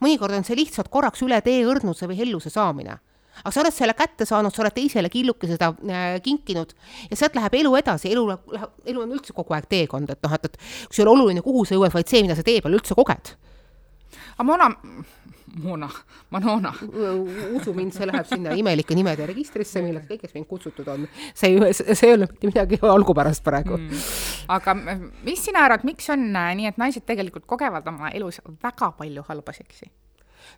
mõnikord 0.00 0.36
on 0.36 0.44
see 0.44 0.56
lihtsalt 0.56 0.88
korraks 0.88 1.22
üle 1.22 1.40
tee 1.42 1.64
õrnuse 1.66 2.08
või 2.08 2.16
helluse 2.22 2.50
saamine. 2.50 2.98
aga 3.42 3.50
sa 3.50 3.60
oled 3.60 3.74
selle 3.74 3.94
kätte 3.94 4.24
saanud, 4.24 4.54
sa 4.54 4.62
oled 4.62 4.74
teisele 4.74 5.08
killuke 5.10 5.48
seda 5.48 5.74
äh, 5.88 6.20
kinkinud 6.22 6.72
ja 7.10 7.16
sealt 7.16 7.34
läheb 7.34 7.54
elu 7.54 7.76
edasi, 7.76 8.12
elu 8.12 8.26
läheb, 8.28 8.70
elu 8.86 9.02
on 9.02 9.12
üldse 9.12 9.32
kogu 9.32 9.54
aeg 9.54 9.66
teekond, 9.68 10.10
et 10.10 10.22
noh, 10.22 10.32
et, 10.32 10.44
et 10.44 10.58
kui 10.88 11.02
ole 11.02 11.10
oluline, 11.10 11.42
kuhu 11.42 11.64
sa 11.64 11.74
jõuad, 11.74 11.92
vaid 11.92 12.08
see, 12.08 12.22
mida 12.22 12.36
sa 12.38 12.46
tee 12.46 12.62
peal 12.62 12.78
üldse 12.78 12.94
koged 12.94 13.34
aga 14.36 14.46
Mona, 14.46 14.68
Mona, 15.62 15.88
Manona. 16.30 16.72
usu 17.56 17.74
mind, 17.76 17.92
see 17.92 18.08
läheb 18.08 18.28
sinna 18.28 18.54
imelike 18.56 18.96
nimede 18.96 19.26
registrisse, 19.28 19.82
milleks 19.84 20.08
kõigest 20.08 20.36
mind 20.36 20.48
kutsutud 20.48 20.88
on. 20.88 21.08
see 21.34 21.52
ei, 21.52 21.72
see 21.76 22.08
ei 22.08 22.14
ole 22.16 22.28
mitte 22.30 22.52
midagi 22.52 22.78
algupärast 22.80 23.44
praegu 23.44 23.76
mm.. 23.76 24.04
aga 24.56 24.76
mis 25.26 25.42
sina 25.44 25.66
arvad, 25.66 25.84
miks 25.88 26.08
on 26.14 26.30
nii, 26.32 26.70
et 26.72 26.80
naised 26.80 27.04
tegelikult 27.08 27.44
kogevad 27.50 27.88
oma 27.92 28.12
elus 28.16 28.40
väga 28.62 28.92
palju 28.96 29.26
halba 29.28 29.56
seksi? 29.56 29.90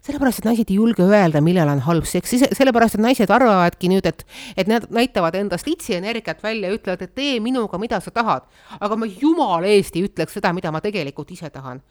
sellepärast, 0.04 0.40
et 0.40 0.48
naised 0.48 0.70
ei 0.70 0.78
julge 0.78 1.04
öelda, 1.04 1.42
millal 1.44 1.70
on 1.72 1.82
halb 1.86 2.06
seks, 2.08 2.36
sellepärast, 2.56 2.98
et 2.98 3.04
naised 3.04 3.30
arvavadki 3.34 3.90
nüüd, 3.92 4.06
et, 4.08 4.24
et 4.56 4.70
nad 4.70 4.86
näitavad 4.92 5.36
endast 5.38 5.68
litsi 5.68 5.96
energiat 5.98 6.42
välja 6.44 6.70
ja 6.70 6.78
ütlevad, 6.78 7.04
et 7.04 7.14
tee 7.16 7.36
minuga, 7.44 7.80
mida 7.80 8.00
sa 8.04 8.12
tahad. 8.14 8.46
aga 8.80 8.96
ma 8.96 9.08
jumala 9.08 9.68
eest 9.70 9.96
ei 9.96 10.06
ütleks 10.08 10.38
seda, 10.38 10.52
mida 10.56 10.72
ma 10.72 10.82
tegelikult 10.84 11.34
ise 11.36 11.50
tahan 11.50 11.82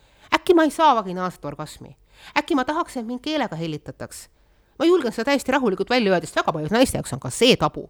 äkki 0.43 0.53
ma 0.53 0.63
ei 0.63 0.71
saa 0.71 0.95
vaginaalset 0.95 1.45
orgasmi, 1.45 1.95
äkki 2.37 2.55
ma 2.55 2.65
tahaks, 2.67 2.97
et 2.97 3.05
mind 3.07 3.21
keelega 3.23 3.55
hellitataks. 3.55 4.27
ma 4.79 4.85
julgen 4.85 5.13
seda 5.13 5.29
täiesti 5.29 5.51
rahulikult 5.51 5.89
välja 5.89 6.11
öelda, 6.11 6.27
sest 6.27 6.35
väga 6.35 6.51
paljude 6.51 6.75
naiste 6.75 6.97
jaoks 6.97 7.13
on 7.13 7.19
ka 7.19 7.29
see 7.29 7.55
tabu. 7.55 7.85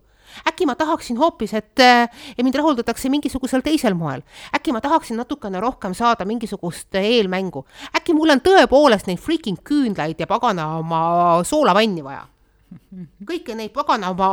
äkki 0.48 0.66
ma 0.66 0.76
tahaksin 0.76 1.18
hoopis, 1.18 1.54
et, 1.54 1.80
et 1.80 2.44
mind 2.44 2.56
rahuldatakse 2.56 3.10
mingisugusel 3.10 3.66
teisel 3.66 3.98
moel. 3.98 4.22
äkki 4.54 4.72
ma 4.72 4.82
tahaksin 4.82 5.18
natukene 5.18 5.60
rohkem 5.60 5.94
saada 5.94 6.26
mingisugust 6.26 6.94
eelmängu. 6.96 7.66
äkki 7.98 8.14
mul 8.14 8.30
on 8.30 8.44
tõepoolest 8.46 9.10
neid 9.10 9.20
freaking 9.20 9.58
küünlaid 9.64 10.20
ja 10.20 10.28
pagana 10.28 10.78
oma 10.78 11.42
soolavanni 11.44 12.06
vaja 12.06 12.28
kõiki 13.26 13.54
neid 13.58 13.74
pagana 13.74 14.10
oma 14.14 14.30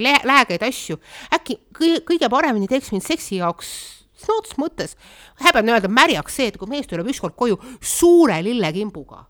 läägeid 0.00 0.64
asju. 0.64 0.96
äkki 1.32 1.60
kõige, 1.76 2.00
kõige 2.04 2.28
paremini 2.28 2.68
teeks 2.68 2.92
mind 2.92 3.04
seksi 3.04 3.36
jaoks 3.36 3.97
sõna 4.18 4.42
otseses 4.42 4.60
mõttes, 4.60 4.94
häben 5.44 5.72
öelda 5.72 5.88
märjaks 5.88 6.38
see, 6.40 6.52
et 6.52 6.60
kui 6.60 6.70
mees 6.70 6.86
tuleb 6.90 7.08
ükskord 7.12 7.36
koju 7.38 7.58
suure 7.80 8.40
lillekimbuga, 8.44 9.24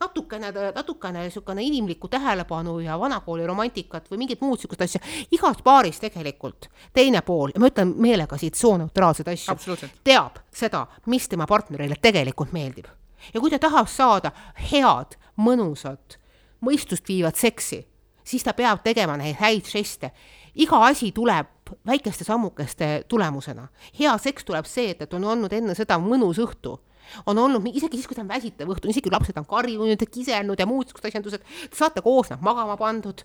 natukene, 0.00 0.52
natukene 0.74 1.22
niisugune 1.22 1.62
inimlikku 1.62 2.08
tähelepanu 2.08 2.78
ja 2.80 2.98
vanakooli 3.00 3.46
romantikat 3.46 4.08
või 4.10 4.22
mingit 4.24 4.40
muud 4.40 4.58
niisugust 4.58 4.84
asja, 4.86 5.00
igas 5.30 5.60
paaris 5.64 6.00
tegelikult 6.00 6.70
teine 6.96 7.22
pool, 7.26 7.52
ja 7.54 7.60
ma 7.60 7.68
ütlen 7.68 7.92
meelega 8.00 8.38
siit 8.40 8.56
sooneutraalseid 8.56 9.28
asju, 9.34 9.76
teab 10.04 10.40
seda, 10.52 10.86
mis 11.06 11.28
tema 11.28 11.46
partnerile 11.46 12.00
tegelikult 12.00 12.52
meeldib. 12.56 12.88
ja 13.34 13.40
kui 13.40 13.50
ta 13.50 13.58
tahab 13.58 13.88
saada 13.88 14.32
head, 14.72 15.18
mõnusat, 15.36 16.16
mõistust 16.64 17.08
viivat 17.08 17.36
seksi, 17.36 17.84
siis 18.24 18.44
ta 18.44 18.54
peab 18.56 18.82
tegema 18.84 19.16
neid 19.16 19.36
häid 19.36 19.68
žeste. 19.68 20.10
iga 20.54 20.84
asi 20.86 21.12
tuleb 21.12 21.46
väikeste 21.86 22.24
sammukeste 22.24 23.04
tulemusena. 23.08 23.68
hea 23.98 24.18
seks 24.18 24.44
tuleb 24.44 24.66
see, 24.66 24.90
et, 24.94 25.02
et 25.02 25.14
on 25.14 25.24
olnud 25.24 25.52
enne 25.52 25.74
seda 25.78 25.98
mõnus 26.02 26.40
õhtu. 26.42 26.78
On 27.26 27.38
olnud, 27.38 27.66
isegi 27.66 27.98
siis, 27.98 28.06
kui 28.06 28.14
ta 28.14 28.22
on 28.22 28.30
väsitav 28.30 28.70
õhtu, 28.70 28.90
isegi 28.90 29.08
kui 29.08 29.14
lapsed 29.14 29.38
on 29.40 29.46
karjunud 29.48 29.98
ja 29.98 30.06
kiselnud 30.06 30.60
ja 30.60 30.66
muud 30.68 30.90
siuksed 30.90 31.08
asjandused, 31.10 31.42
te 31.42 31.78
saate 31.78 32.04
koos 32.04 32.30
nad 32.30 32.42
magama 32.44 32.76
pandud, 32.78 33.24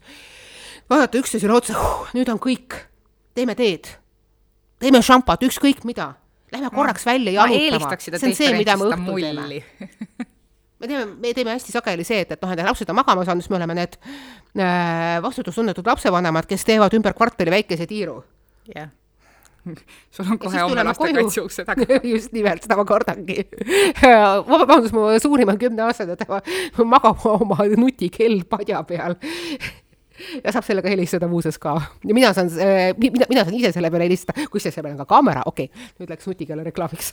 vaadata 0.90 1.22
üksteisele 1.22 1.54
otsa 1.54 1.78
nüüd 2.18 2.30
on 2.34 2.42
kõik, 2.42 2.80
teeme 3.38 3.56
teed, 3.58 3.92
teeme 4.82 5.02
šampat, 5.06 5.46
ükskõik 5.46 5.84
mida, 5.86 6.16
lähme 6.54 6.72
korraks 6.74 7.06
välja 7.06 7.36
jalutama, 7.38 7.98
see 8.02 8.18
on 8.18 8.38
see, 8.38 8.54
mida 8.58 8.78
me 8.80 8.90
õhtul 8.90 9.22
teeme. 9.22 9.62
Me 10.76 10.90
teeme, 10.92 11.06
me 11.22 11.30
teeme 11.34 11.54
hästi 11.54 11.72
sageli 11.72 12.04
see, 12.04 12.26
et, 12.26 12.34
et 12.36 12.42
noh, 12.44 12.52
et 12.52 12.60
lapsed 12.68 12.90
on 12.92 12.98
magama 12.98 13.24
saanud, 13.24 13.46
siis 13.46 13.52
me 13.54 13.56
oleme 13.62 13.78
need 13.78 13.94
äh, 13.96 15.22
vastutustundetud 15.24 15.88
lapsevanemad, 15.88 16.50
kes 16.50 16.68
teevad 16.68 16.94
ümber 16.98 17.16
kvartali 17.16 17.54
väikese 17.54 17.88
tiiru 17.88 18.18
jah. 18.74 18.92
Sul 20.14 20.28
on 20.32 20.40
kohe 20.42 20.60
homme 20.62 20.84
lastekaitse 20.86 21.42
ukse 21.42 21.66
taga. 21.68 21.88
Just 22.12 22.34
nimelt, 22.36 22.66
seda 22.66 22.78
ma 22.80 22.86
kardangi 22.88 23.46
vabandust, 24.52 24.94
mu 24.96 25.08
suurima 25.22 25.58
kümneaastane, 25.62 26.18
ta 26.20 26.42
magab 26.86 27.26
oma 27.34 27.66
nutikell 27.78 28.44
padja 28.50 28.84
peal. 28.88 29.18
Ja 30.40 30.54
saab 30.56 30.64
sellega 30.64 30.88
helistada 30.88 31.28
muuseas 31.28 31.58
ka. 31.60 31.74
ja 32.08 32.16
mina 32.16 32.30
saan, 32.34 32.48
mina, 33.02 33.28
mina 33.28 33.44
saan 33.44 33.58
ise 33.58 33.74
selle 33.76 33.92
peale 33.92 34.08
helistada, 34.08 34.46
kusjuures 34.48 34.78
seal 34.78 34.86
peal 34.86 34.94
on 34.96 35.02
ka 35.04 35.10
kaamera, 35.10 35.44
okei 35.50 35.68
okay., 35.68 35.90
nüüd 36.00 36.14
läks 36.14 36.30
nutikella 36.30 36.64
reklaamiks 36.64 37.12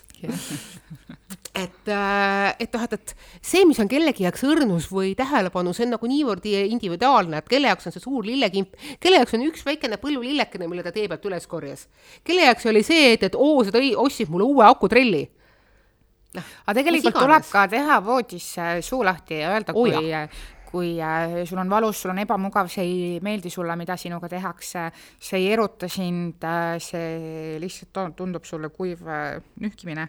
et, 1.54 1.88
äh, 1.88 2.54
et 2.58 2.72
noh, 2.72 2.84
et, 2.86 2.94
et 2.96 3.14
see, 3.44 3.66
mis 3.68 3.78
on 3.82 3.90
kellegi 3.90 4.24
jaoks 4.24 4.44
õrnus 4.48 4.88
või 4.92 5.12
tähelepanu, 5.18 5.74
see 5.76 5.84
on 5.86 5.94
nagu 5.96 6.08
niivõrd 6.08 6.46
individuaalne, 6.48 7.42
et 7.42 7.50
kelle 7.50 7.68
jaoks 7.68 7.90
on 7.90 7.94
see 7.94 8.04
suur 8.04 8.24
lillekimp, 8.26 8.72
kelle 9.02 9.20
jaoks 9.20 9.36
on 9.36 9.44
üks 9.50 9.66
väikene 9.66 10.00
põllulillekene, 10.00 10.70
mille 10.70 10.86
ta 10.86 10.94
tee 10.94 11.10
pealt 11.12 11.28
üles 11.28 11.46
korjas. 11.50 11.86
kelle 12.24 12.48
jaoks 12.48 12.66
oli 12.72 12.82
see, 12.86 13.12
et, 13.18 13.28
et 13.28 13.36
oo, 13.36 13.60
sa 13.64 13.74
tõi, 13.74 13.92
ostsid 14.00 14.32
mulle 14.32 14.48
uue 14.48 14.64
akutrelli 14.64 15.22
noh, 16.38 16.56
aga 16.64 16.78
tegelikult 16.80 17.20
tuleb 17.20 17.46
ka 17.52 17.68
teha 17.68 18.00
voodis 18.04 18.48
suu 18.88 19.04
lahti 19.04 19.42
ja 19.42 19.52
öelda, 19.52 19.76
kui 19.76 19.92
oh, 19.92 20.42
kui 20.72 20.94
äh, 21.04 21.42
sul 21.44 21.60
on 21.60 21.68
valus, 21.68 21.98
sul 22.00 22.14
on 22.14 22.22
ebamugav, 22.22 22.70
see 22.72 22.84
ei 22.88 23.16
meeldi 23.20 23.50
sulle, 23.52 23.74
mida 23.76 23.92
sinuga 24.00 24.30
tehakse, 24.32 24.86
see 25.20 25.42
ei 25.42 25.50
eruta 25.52 25.84
sind, 25.92 26.40
äh, 26.48 26.78
see 26.80 27.58
lihtsalt 27.60 28.16
tundub 28.16 28.48
sulle 28.48 28.72
kuiv 28.72 29.04
nühkimine 29.60 30.08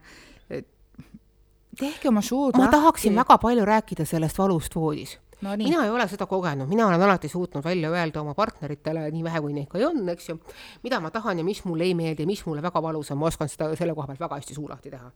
tehke 1.80 2.10
oma 2.10 2.22
suud 2.22 2.58
ma 2.58 2.66
lahti. 2.66 2.78
tahaksin 2.78 3.16
väga 3.16 3.38
palju 3.38 3.66
rääkida 3.66 4.06
sellest 4.06 4.38
valust 4.38 4.76
voodis. 4.76 5.20
No,. 5.44 5.58
mina 5.58 5.84
ei 5.84 5.90
ole 5.92 6.06
seda 6.08 6.26
kogenud, 6.26 6.70
mina 6.72 6.86
olen 6.88 7.02
alati 7.02 7.28
suutnud 7.28 7.64
välja 7.64 7.90
öelda 7.92 8.22
oma 8.22 8.34
partneritele, 8.34 9.10
nii 9.12 9.24
vähe 9.24 9.42
kui 9.44 9.54
neid 9.54 9.68
ka 9.68 9.78
ei 9.78 9.86
on, 9.86 10.00
eks 10.14 10.30
ju, 10.30 10.38
mida 10.84 11.02
ma 11.04 11.12
tahan 11.12 11.42
ja 11.42 11.44
mis 11.44 11.66
mulle 11.68 11.84
ei 11.84 11.96
meeldi 11.98 12.24
ja 12.24 12.30
mis 12.30 12.46
mulle 12.46 12.64
väga 12.64 12.82
valus 12.82 13.12
on, 13.12 13.20
ma 13.20 13.28
oskan 13.28 13.50
seda 13.52 13.74
selle 13.76 13.96
koha 13.96 14.08
pealt 14.08 14.24
väga 14.24 14.40
hästi 14.40 14.56
suu 14.56 14.70
lahti 14.70 14.94
teha. 14.94 15.10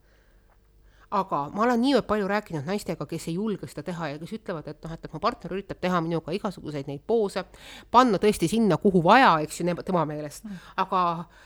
aga 1.17 1.37
ma 1.53 1.63
olen 1.63 1.79
niivõrd 1.79 2.03
palju 2.09 2.27
rääkinud 2.27 2.67
naistega, 2.67 3.05
kes 3.07 3.29
ei 3.29 3.37
julge 3.37 3.69
seda 3.71 3.85
teha 3.87 4.09
ja 4.09 4.17
kes 4.19 4.33
ütlevad, 4.35 4.67
et 4.67 4.83
noh, 4.83 4.97
et, 4.97 5.07
mu 5.13 5.21
partner 5.23 5.53
üritab 5.55 5.79
teha 5.79 6.01
minuga 6.03 6.35
igasuguseid 6.35 6.89
neid 6.91 7.05
poose, 7.07 7.45
panna 7.91 8.19
tõesti 8.19 8.49
sinna, 8.51 8.75
kuhu 8.83 8.99
vaja, 9.05 9.37
eks 9.45 9.61
ju, 9.61 9.77
tema 9.87 10.03
meelest. 10.09 10.43
Mm.. 10.43 10.59
aga, 10.83 11.05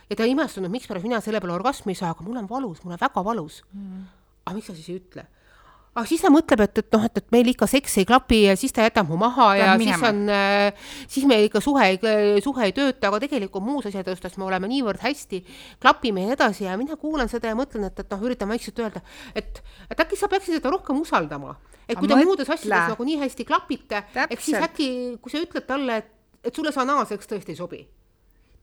ja 0.10 0.18
ta 0.18 0.26
on 0.26 0.34
imestunud, 0.34 0.74
mikspärast 0.74 1.06
mina 1.06 1.22
selle 1.22 1.44
peale 1.44 1.54
orgasmi 1.60 1.94
ei 1.94 2.02
saa, 2.02 2.16
aga 2.16 2.26
mul 2.26 2.42
on 2.42 2.50
valus, 2.50 2.82
mul 2.82 2.98
on 2.98 3.04
väga 3.06 3.26
valus. 3.30 3.62
Mm.. 3.78 4.10
Aga 4.46 4.58
miks 4.58 4.72
sa 4.72 4.76
siis 4.78 4.90
ei 4.92 5.00
ütle? 5.02 5.28
aga 5.92 6.08
siis 6.08 6.22
ta 6.24 6.30
mõtleb, 6.32 6.62
et, 6.64 6.80
et 6.80 6.96
noh, 6.96 7.04
et, 7.04 7.20
et 7.20 7.34
meil 7.36 7.50
ikka 7.52 7.68
seks 7.68 7.98
ei 8.00 8.06
klapi 8.08 8.38
ja 8.46 8.54
siis 8.60 8.72
ta 8.72 8.86
jätab 8.86 9.10
mu 9.12 9.18
maha 9.20 9.50
ja, 9.60 9.66
ja 9.74 9.74
siis 9.82 10.06
on, 10.08 10.22
siis 11.12 11.26
meil 11.28 11.50
ikka 11.50 11.60
suhe 11.64 11.90
suhe 12.44 12.68
ei 12.70 12.76
tööta, 12.76 13.10
aga 13.10 13.20
tegelikult 13.26 13.66
muus 13.66 13.90
asjades 13.90 14.38
me 14.40 14.48
oleme 14.48 14.70
niivõrd 14.72 15.04
hästi, 15.04 15.42
klapime 15.84 16.24
ja 16.24 16.32
nii 16.32 16.38
edasi 16.38 16.68
ja 16.70 16.78
mina 16.80 16.96
kuulan 17.00 17.32
seda 17.32 17.52
ja 17.52 17.60
mõtlen, 17.60 17.90
et, 17.90 18.00
et 18.00 18.16
noh, 18.16 18.24
üritan 18.24 18.52
vaikselt 18.52 18.80
öelda, 18.80 19.04
et, 19.36 19.60
et 19.92 20.06
äkki 20.06 20.20
sa 20.20 20.32
peaksid 20.32 20.62
teda 20.62 20.72
rohkem 20.72 21.04
usaldama. 21.04 21.58
et 21.90 22.00
kui 22.00 22.08
te 22.08 22.22
muudes 22.24 22.48
asjades 22.48 22.94
nagu 22.96 23.10
nii 23.12 23.20
hästi 23.26 23.48
klapite, 23.50 24.06
eks 24.30 24.48
siis 24.48 24.64
äkki, 24.64 24.92
kui 25.20 25.34
sa 25.34 25.44
ütled 25.44 25.68
talle, 25.68 26.00
et, 26.06 26.14
et 26.48 26.56
sulle 26.56 26.72
see 26.72 26.88
anaalseks 26.88 27.28
tõesti 27.28 27.52
ei 27.52 27.60
sobi 27.60 27.84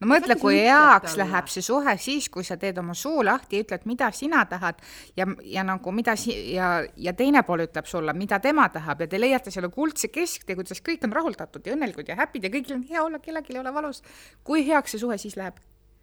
no 0.01 0.09
mõtle, 0.11 0.37
kui 0.41 0.59
heaks 0.63 1.17
läheb 1.19 1.49
see 1.51 1.65
suhe 1.65 1.95
siis, 1.99 2.29
kui 2.29 2.45
sa 2.47 2.57
teed 2.57 2.79
oma 2.79 2.95
suu 2.95 3.25
lahti 3.25 3.59
ja 3.59 3.65
ütled, 3.67 3.87
mida 3.91 4.11
sina 4.15 4.45
tahad? 4.51 4.79
Ja, 5.17 5.27
ja 5.45 5.65
nagu 5.67 5.93
mida 5.93 6.17
si- 6.17 6.55
ja, 6.55 6.85
ja 6.97 7.13
teine 7.13 7.43
pool 7.43 7.67
ütleb 7.67 7.87
sulle, 7.87 8.13
mida 8.15 8.39
tema 8.41 8.69
tahab? 8.69 9.01
Ja 9.01 9.07
te 9.09 9.21
leiate 9.21 9.51
selle 9.51 9.69
kuldse 9.75 10.09
kesktee, 10.09 10.57
kuidas 10.57 10.83
kõik 10.85 11.05
on 11.05 11.13
rahuldatud 11.13 11.67
ja 11.67 11.75
õnnelikud 11.75 12.09
ja 12.09 12.17
happy'd 12.17 12.45
ja 12.45 12.51
kõigil 12.51 12.79
on 12.79 12.87
hea 12.89 13.03
olla, 13.03 13.19
kellelgi 13.19 13.55
ei 13.55 13.61
ole 13.61 13.75
valus. 13.75 14.03
kui 14.45 14.67
heaks 14.67 14.91
see 14.95 14.99
suhe 15.01 15.19
siis 15.19 15.37
läheb? 15.37 15.59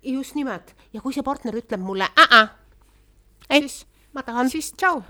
just 0.05 0.35
nimelt. 0.35 0.75
Ja 0.93 1.01
kui 1.01 1.13
see 1.13 1.23
partner 1.23 1.55
ütleb 1.57 1.81
mulle 1.81 2.05
äh-äh, 2.13 2.49
et 3.49 3.63
siis, 3.65 3.85
ma 4.15 4.23
tahan, 4.23 4.49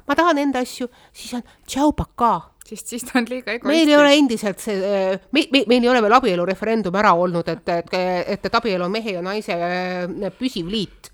ma 0.07 0.17
tahan 0.17 0.43
enda 0.43 0.65
asju, 0.65 0.89
siis 1.13 1.37
on 1.37 1.47
tšau, 1.67 1.93
pakaa 1.95 2.55
sest 2.65 2.93
siis 2.95 3.03
ta 3.05 3.19
on 3.19 3.27
liiga 3.29 3.53
egoistlik. 3.53 3.69
meil 3.69 3.89
ei 3.91 3.97
ole 3.97 4.13
endiselt 4.17 4.61
see, 4.63 4.93
me, 5.35 5.43
me, 5.53 5.65
meil 5.69 5.83
ei 5.85 5.89
ole 5.91 6.01
veel 6.01 6.15
abielureferendum 6.17 6.95
ära 6.97 7.11
olnud, 7.13 7.49
et, 7.53 7.67
et, 7.69 7.91
et, 7.93 8.47
et 8.49 8.57
abielu 8.57 8.87
on 8.87 8.93
mehe 8.93 9.17
ja 9.17 9.21
naise 9.25 9.53
äh, 9.53 10.31
püsiv 10.39 10.71
liit 10.71 11.11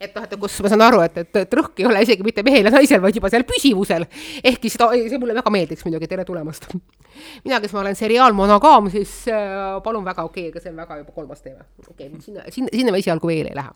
et 0.00 0.12
noh, 0.16 0.24
et 0.26 0.34
kus 0.40 0.58
ma 0.64 0.70
saan 0.72 0.84
aru, 0.84 1.00
et, 1.06 1.18
et, 1.22 1.38
et 1.40 1.56
rõhk 1.56 1.80
ei 1.80 1.88
ole 1.88 2.02
isegi 2.04 2.24
mitte 2.24 2.44
mehel 2.44 2.68
ja 2.68 2.72
naisel, 2.72 3.00
vaid 3.04 3.16
juba 3.16 3.30
seal 3.32 3.46
püsivusel. 3.48 4.04
ehkki 4.44 4.72
seda, 4.72 4.90
see 4.96 5.20
mulle 5.20 5.36
väga 5.36 5.52
meeldiks 5.52 5.86
muidugi, 5.86 6.08
tere 6.10 6.24
tulemast. 6.28 6.68
mina, 7.46 7.60
kes 7.64 7.72
ma 7.76 7.82
olen 7.84 7.96
seriaalmonogaam, 7.96 8.90
siis 8.92 9.18
äh, 9.32 9.76
palun 9.84 10.04
väga, 10.04 10.28
okei 10.28 10.48
okay,, 10.48 10.54
aga 10.54 10.64
see 10.64 10.72
on 10.74 10.80
väga 10.84 11.00
juba 11.02 11.16
kolmas 11.16 11.44
teema. 11.44 11.64
okei 11.88 12.08
okay,, 12.08 12.24
sinna, 12.24 12.48
sinna, 12.52 12.72
sinna 12.72 12.92
me 12.96 13.04
esialgu 13.04 13.32
veel 13.32 13.52
ei 13.52 13.56
lähe 13.56 13.72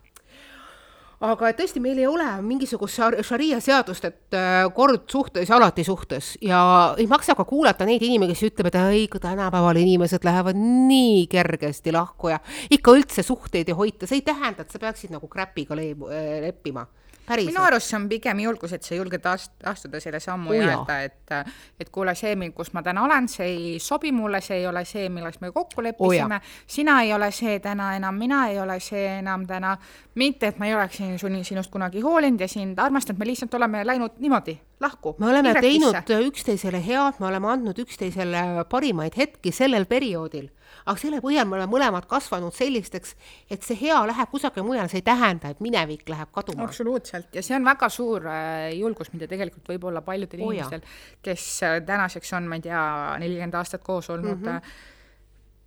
aga 1.20 1.50
tõesti, 1.56 1.80
meil 1.85 1.98
ei 2.00 2.06
ole 2.09 2.26
mingisugust 2.44 3.00
šaria 3.28 3.59
seadust, 3.61 4.06
et 4.09 4.37
äh, 4.37 4.62
kord 4.76 5.04
suhtes 5.12 5.50
alati 5.52 5.85
suhtes 5.85 6.33
ja 6.44 6.61
ei 6.98 7.09
maksa 7.11 7.37
ka 7.37 7.44
kuulata 7.48 7.85
neid 7.88 8.02
inimesi, 8.06 8.33
kes 8.33 8.52
ütleb, 8.52 8.70
et 8.70 8.78
ei, 8.80 9.04
tänapäeval 9.20 9.80
inimesed 9.83 10.24
lähevad 10.24 10.56
nii 10.61 11.26
kergesti 11.30 11.92
lahku 11.92 12.33
ja 12.33 12.40
ikka 12.72 12.96
üldse 12.96 13.24
suhteid 13.26 13.68
ei 13.68 13.76
hoita, 13.76 14.09
see 14.09 14.22
ei 14.22 14.26
tähenda, 14.26 14.64
et 14.64 14.72
sa 14.72 14.80
peaksid 14.80 15.12
nagu 15.12 15.28
kräpiga 15.28 15.76
leib-, 15.76 16.09
äh, 16.09 16.40
leppima. 16.46 16.87
Minu 17.28 17.62
arust 17.62 17.90
see 17.90 17.96
on 17.98 18.09
pigem 18.11 18.40
julgus, 18.44 18.72
et 18.76 18.87
sa 18.87 18.94
julged 18.94 19.26
ast-, 19.26 19.52
astuda 19.66 20.00
selle 20.02 20.20
sammu 20.20 20.54
ja 20.56 20.66
öelda, 20.68 20.98
et, 21.06 21.35
et 21.80 21.90
kuule, 21.92 22.14
see, 22.18 22.35
kus 22.56 22.72
ma 22.76 22.83
täna 22.87 23.04
olen, 23.06 23.28
see 23.30 23.48
ei 23.48 23.78
sobi 23.83 24.12
mulle, 24.12 24.40
see 24.44 24.61
ei 24.61 24.66
ole 24.66 24.85
see, 24.88 25.09
milles 25.12 25.40
me 25.40 25.52
kokku 25.54 25.85
leppisime, 25.85 26.40
sina 26.66 27.00
ei 27.04 27.12
ole 27.14 27.30
see 27.35 27.59
täna 27.62 27.94
enam, 27.96 28.18
mina 28.18 28.46
ei 28.50 28.59
ole 28.61 28.80
see 28.83 29.06
enam 29.18 29.46
täna, 29.46 29.76
mitte 30.20 30.50
et 30.50 30.59
ma 30.59 30.68
ei 30.68 30.74
oleks 30.74 31.00
sinust 31.48 31.70
kunagi 31.70 32.02
hoolinud 32.04 32.40
ja 32.40 32.48
sind 32.48 32.78
armastanud, 32.78 33.18
me 33.20 33.30
lihtsalt 33.30 33.54
oleme 33.54 33.85
läinud 33.87 34.18
niimoodi 34.18 34.59
lahku. 34.80 35.16
me 35.18 35.28
oleme 35.28 35.50
Irekisse. 35.50 36.02
teinud 36.06 36.30
üksteisele 36.30 36.80
head, 36.87 37.20
me 37.20 37.26
oleme 37.26 37.48
andnud 37.52 37.78
üksteisele 37.78 38.64
parimaid 38.70 39.16
hetki 39.16 39.52
sellel 39.52 39.87
perioodil 39.87 40.48
aga 40.84 40.96
selle 41.00 41.20
põhjal 41.24 41.48
me 41.48 41.58
oleme 41.58 41.72
mõlemad 41.72 42.06
kasvanud 42.10 42.54
sellisteks, 42.56 43.16
et 43.50 43.66
see 43.66 43.78
hea 43.82 43.98
läheb 44.10 44.30
kusagile 44.32 44.64
mujale, 44.66 44.90
see 44.92 45.02
ei 45.02 45.06
tähenda, 45.06 45.52
et 45.52 45.60
minevik 45.64 46.08
läheb 46.10 46.32
kaduma. 46.34 46.68
absoluutselt, 46.68 47.30
ja 47.34 47.42
see 47.44 47.56
on 47.58 47.66
väga 47.68 47.90
suur 47.92 48.28
äh, 48.30 48.70
julgus, 48.78 49.12
mida 49.14 49.28
tegelikult 49.30 49.68
võib 49.74 49.90
olla 49.90 50.04
paljudel 50.06 50.44
oh, 50.44 50.54
inimestel, 50.54 50.86
kes 51.24 51.50
äh, 51.66 51.76
tänaseks 51.86 52.32
on, 52.38 52.48
ma 52.50 52.60
ei 52.60 52.66
tea, 52.68 52.86
nelikümmend 53.22 53.60
aastat 53.60 53.84
koos 53.86 54.10
olnud 54.10 54.40
mm, 54.40 54.56
-hmm 54.56 54.88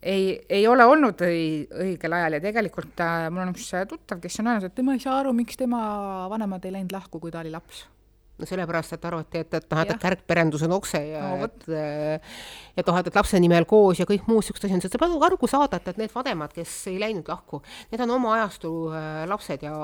ei, 0.03 0.41
ei 0.49 0.65
ole 0.67 0.83
olnud 0.83 1.21
õi, 1.23 1.63
õigel 1.79 2.11
ajal. 2.11 2.35
Ja 2.35 2.43
tegelikult 2.43 2.99
äh, 2.99 3.29
mul 3.31 3.45
on 3.45 3.53
üks 3.53 3.69
tuttav, 3.87 4.19
kes 4.19 4.35
on 4.41 4.51
öelnud, 4.51 4.67
et 4.67 4.75
tema 4.75 4.97
ei 4.97 4.99
saa 4.99 5.15
aru, 5.21 5.31
miks 5.31 5.55
tema 5.55 5.79
vanemad 6.27 6.65
ei 6.67 6.75
läinud 6.75 6.91
lahku, 6.91 7.21
kui 7.23 7.31
ta 7.31 7.39
oli 7.39 7.53
laps 7.53 7.85
no 8.39 8.49
sellepärast, 8.49 8.95
et 8.97 9.05
arvati, 9.05 9.43
et, 9.43 9.53
et 9.59 9.67
noh, 9.69 9.83
et 9.83 9.93
kärgperendus 10.01 10.65
on 10.65 10.75
okse 10.79 11.01
ja 11.05 11.21
no, 11.29 11.47
et 11.47 11.67
et 11.69 12.87
noh, 12.89 12.97
et, 12.97 13.07
et 13.09 13.19
lapse 13.19 13.39
nimel 13.43 13.67
koos 13.69 14.01
ja 14.01 14.07
kõik 14.09 14.25
muud 14.29 14.45
siuksed 14.45 14.67
asjad, 14.69 14.89
sa 14.89 15.01
pead 15.01 15.27
aru 15.29 15.49
saada, 15.49 15.77
et, 15.77 15.93
et 15.93 16.01
need 16.01 16.13
vanemad, 16.15 16.53
kes 16.55 16.73
ei 16.91 16.99
läinud 17.01 17.29
lahku, 17.29 17.61
need 17.91 18.03
on 18.05 18.17
oma 18.17 18.37
ajastu 18.39 18.73
äh, 18.89 19.23
lapsed 19.29 19.65
ja 19.67 19.75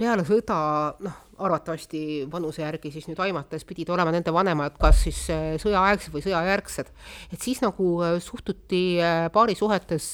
peale 0.00 0.24
sõda, 0.26 0.60
noh, 1.04 1.18
arvatavasti 1.40 2.00
vanuse 2.32 2.62
järgi 2.62 2.92
siis 2.94 3.06
nüüd 3.08 3.20
aimates 3.22 3.64
pidid 3.68 3.88
olema 3.92 4.12
nende 4.14 4.32
vanemad 4.34 4.76
kas 4.80 5.02
siis 5.06 5.20
äh, 5.32 5.54
sõjaaegsed 5.62 6.12
või 6.14 6.22
sõjajärgsed. 6.24 6.92
et 7.32 7.40
siis 7.40 7.62
nagu 7.64 7.88
äh, 8.04 8.18
suhtuti 8.22 8.82
äh, 9.02 9.24
paarisuhetes 9.32 10.10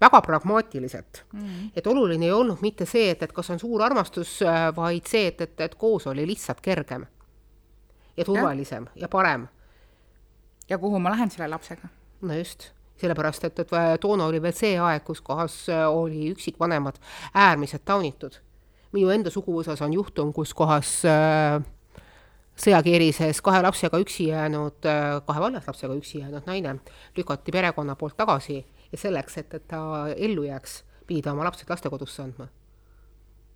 väga 0.00 0.20
pragmaatiliselt 0.20 1.24
mm. 1.32 1.40
-hmm. 1.40 1.72
et 1.76 1.86
oluline 1.86 2.26
ei 2.26 2.32
olnud 2.32 2.62
mitte 2.62 2.86
see, 2.86 3.10
et, 3.10 3.22
et 3.22 3.32
kas 3.32 3.50
on 3.50 3.58
suur 3.58 3.82
armastus, 3.82 4.40
vaid 4.76 5.06
see, 5.06 5.26
et, 5.26 5.40
et, 5.40 5.60
et 5.60 5.74
koos 5.74 6.06
oli 6.06 6.26
lihtsalt 6.26 6.60
kergem 6.60 7.06
ja 8.16 8.24
turvalisem 8.24 8.86
ja, 8.94 9.06
ja 9.06 9.08
parem. 9.08 9.48
ja 10.68 10.78
kuhu 10.78 10.98
ma 10.98 11.10
lähen 11.10 11.30
selle 11.30 11.48
lapsega? 11.48 11.88
no 12.20 12.34
just 12.34 12.70
sellepärast, 13.00 13.44
et, 13.44 13.58
et 13.58 14.00
toona 14.00 14.26
oli 14.26 14.42
veel 14.42 14.54
see 14.54 14.78
aeg, 14.78 15.02
kus 15.04 15.20
kohas 15.20 15.66
oli 15.90 16.30
üksikvanemad 16.30 17.00
äärmiselt 17.34 17.84
taunitud 17.84 18.43
minu 18.94 19.10
enda 19.14 19.32
suguvõsas 19.32 19.82
on 19.84 19.94
juhtum, 19.96 20.32
kus 20.36 20.54
kohas 20.56 20.96
äh, 21.08 21.58
sõjakeerises 22.60 23.40
kahe 23.44 23.62
lapsega 23.64 23.98
üksi 24.02 24.28
jäänud 24.30 24.86
äh,, 24.86 25.16
kahe 25.26 25.42
vallas 25.42 25.66
lapsega 25.68 25.96
üksi 25.98 26.20
jäänud 26.22 26.46
naine 26.46 26.78
lükati 27.16 27.54
perekonna 27.54 27.96
poolt 27.98 28.16
tagasi 28.20 28.60
ja 28.60 29.00
selleks, 29.00 29.40
et, 29.42 29.56
et 29.58 29.66
ta 29.70 29.80
ellu 30.14 30.46
jääks, 30.46 30.82
pidi 31.08 31.24
ta 31.24 31.34
oma 31.34 31.48
lapsed 31.48 31.70
lastekodusse 31.70 32.22
andma. 32.22 32.48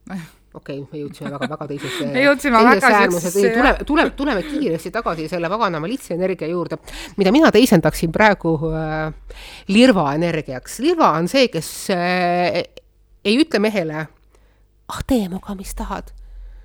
Okei 0.59 0.79
okay,, 0.81 0.87
me 0.91 1.03
jõudsime 1.03 1.31
väga-väga 1.35 1.67
teisesse 1.69 2.07
me 2.09 2.23
jõudsime 2.25 2.61
väga 2.65 2.91
siuksesse 3.03 3.51
tule, 3.53 3.73
tule, 3.87 4.05
tuleme 4.17 4.43
kiiresti 4.47 4.91
tagasi 4.95 5.27
selle 5.29 5.51
paganama 5.53 5.91
litsenergia 5.91 6.49
juurde, 6.49 6.81
mida 7.21 7.33
mina 7.35 7.53
teisendaksin 7.55 8.11
praegu 8.15 8.57
äh, 8.73 9.37
lirva 9.69 10.09
energiaks. 10.17 10.81
lirva 10.83 11.13
on 11.21 11.29
see, 11.31 11.51
kes 11.53 11.69
äh, 11.95 12.63
ei 13.29 13.37
ütle 13.37 13.61
mehele 13.61 14.07
ah 14.89 15.03
tee 15.07 15.27
minuga, 15.29 15.55
mis 15.59 15.75
tahad. 15.75 16.13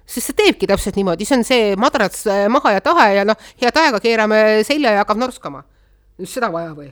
sest 0.06 0.30
see 0.30 0.40
teebki 0.40 0.68
täpselt 0.68 0.98
niimoodi, 1.00 1.26
see 1.26 1.38
on 1.38 1.46
see 1.48 1.76
madrats 1.80 2.26
äh, 2.28 2.48
maha 2.52 2.74
ja 2.76 2.82
tahe 2.84 3.14
ja 3.18 3.28
noh, 3.28 3.40
head 3.62 3.78
aega 3.80 4.02
keerame 4.04 4.40
selja 4.68 4.92
ja 4.98 5.04
hakkab 5.04 5.22
norskama. 5.22 5.64
seda 6.26 6.52
vaja 6.52 6.74
või? 6.78 6.92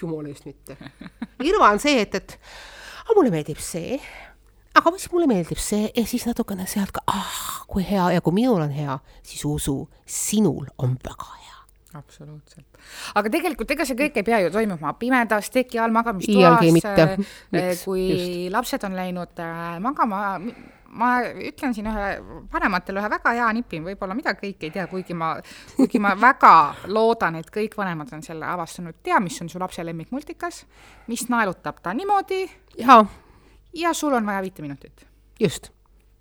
jumala 0.00 0.28
eest 0.28 0.46
mitte. 0.46 0.76
irva 1.48 1.70
on 1.72 1.80
see, 1.82 2.00
et, 2.02 2.14
et 2.14 2.38
aga 3.04 3.16
mulle 3.16 3.32
meeldib 3.32 3.60
see, 3.62 4.00
aga 4.76 4.92
mis 4.94 5.06
mulle 5.12 5.30
meeldib 5.30 5.60
see 5.62 5.88
ja 5.88 6.06
siis 6.06 6.26
natukene 6.28 6.66
sealt 6.70 6.92
ka, 6.94 7.04
ah 7.06 7.62
kui 7.68 7.86
hea 7.86 8.10
ja 8.16 8.24
kui 8.24 8.36
minul 8.36 8.62
on 8.64 8.74
hea, 8.74 8.98
siis 9.22 9.44
usu, 9.48 9.80
sinul 10.06 10.66
on 10.78 10.98
väga 11.04 11.30
hea 11.36 11.57
absoluutselt. 11.96 12.80
aga 13.16 13.30
tegelikult 13.32 13.70
ega 13.72 13.86
see 13.88 13.96
kõik 13.96 14.18
ei 14.20 14.26
pea 14.26 14.40
ju 14.44 14.50
toimuma 14.52 14.92
pimedas, 15.00 15.48
teki 15.52 15.80
all 15.80 15.94
magamistoas, 15.94 16.84
äh, 16.84 17.70
kui 17.84 18.08
Just. 18.10 18.52
lapsed 18.52 18.84
on 18.84 18.96
läinud 18.98 19.40
äh, 19.40 19.78
magama, 19.80 20.20
ma 20.98 21.12
ütlen 21.48 21.72
siin 21.76 21.88
ühe, 21.88 22.10
vanematele 22.52 23.00
ühe 23.00 23.10
väga 23.12 23.32
hea 23.38 23.48
nipi, 23.56 23.80
võib-olla 23.84 24.16
mida 24.18 24.34
kõik 24.36 24.68
ei 24.68 24.74
tea, 24.74 24.84
kuigi 24.90 25.16
ma, 25.16 25.34
kuigi 25.76 26.00
ma 26.02 26.14
väga 26.18 26.52
loodan, 26.92 27.40
et 27.40 27.50
kõik 27.54 27.76
vanemad 27.78 28.12
on 28.16 28.24
selle 28.26 28.48
avastanud, 28.48 29.00
tea, 29.04 29.20
mis 29.24 29.40
on 29.44 29.48
su 29.52 29.60
lapse 29.60 29.84
lemmikmultikas, 29.84 30.62
mis 31.08 31.26
naelutab 31.32 31.80
ta 31.84 31.96
niimoodi 31.96 32.44
ja, 32.84 33.00
ja 33.76 33.96
sul 33.96 34.16
on 34.18 34.28
vaja 34.28 34.44
viite 34.44 34.64
minutit. 34.64 35.06
just, 35.40 35.72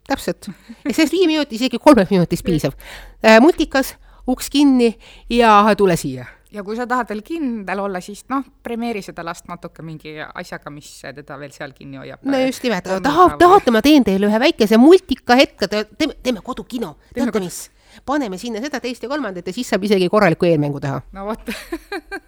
täpselt. 0.07 0.47
ja 0.83 0.93
sellest 0.93 1.15
viie 1.15 1.27
minuti, 1.27 1.59
isegi 1.59 1.79
kolmest 1.79 2.11
minutist 2.15 2.47
piisab. 2.47 2.75
Äh, 3.19 3.41
multikas 3.43 3.97
uks 4.27 4.49
kinni 4.53 4.93
ja 5.29 5.59
tule 5.77 5.97
siia 5.97 6.25
ja 6.51 6.63
kui 6.63 6.77
sa 6.77 6.87
tahad 6.87 7.09
veel 7.11 7.21
kindel 7.25 7.81
olla, 7.83 8.01
siis 8.03 8.23
noh, 8.31 8.43
premeeri 8.63 9.01
seda 9.05 9.25
last 9.25 9.49
natuke 9.49 9.83
mingi 9.85 10.15
asjaga, 10.23 10.71
mis 10.73 10.89
teda 11.03 11.37
veel 11.39 11.51
seal 11.55 11.73
kinni 11.75 11.99
hoiab. 12.01 12.23
no 12.23 12.39
just 12.45 12.63
nimelt, 12.63 12.87
tahab, 13.03 13.37
tahate, 13.41 13.73
ma 13.75 13.81
teen 13.85 14.05
teile 14.07 14.29
ühe 14.29 14.39
väikese 14.47 14.79
multika 14.81 15.37
hetke, 15.39 15.67
teeme, 15.69 16.15
teeme 16.23 16.43
kodukino, 16.45 16.95
teate 17.15 17.43
mis? 17.43 17.65
paneme 18.05 18.37
sinna 18.37 18.61
seda, 18.63 18.79
teist 18.83 19.03
ja 19.03 19.09
kolmandat 19.09 19.47
ja 19.47 19.53
siis 19.55 19.69
saab 19.71 19.85
isegi 19.87 20.09
korralikku 20.11 20.47
eelmängu 20.47 20.81
teha. 20.83 21.01
no 21.15 21.27
vot 21.27 21.51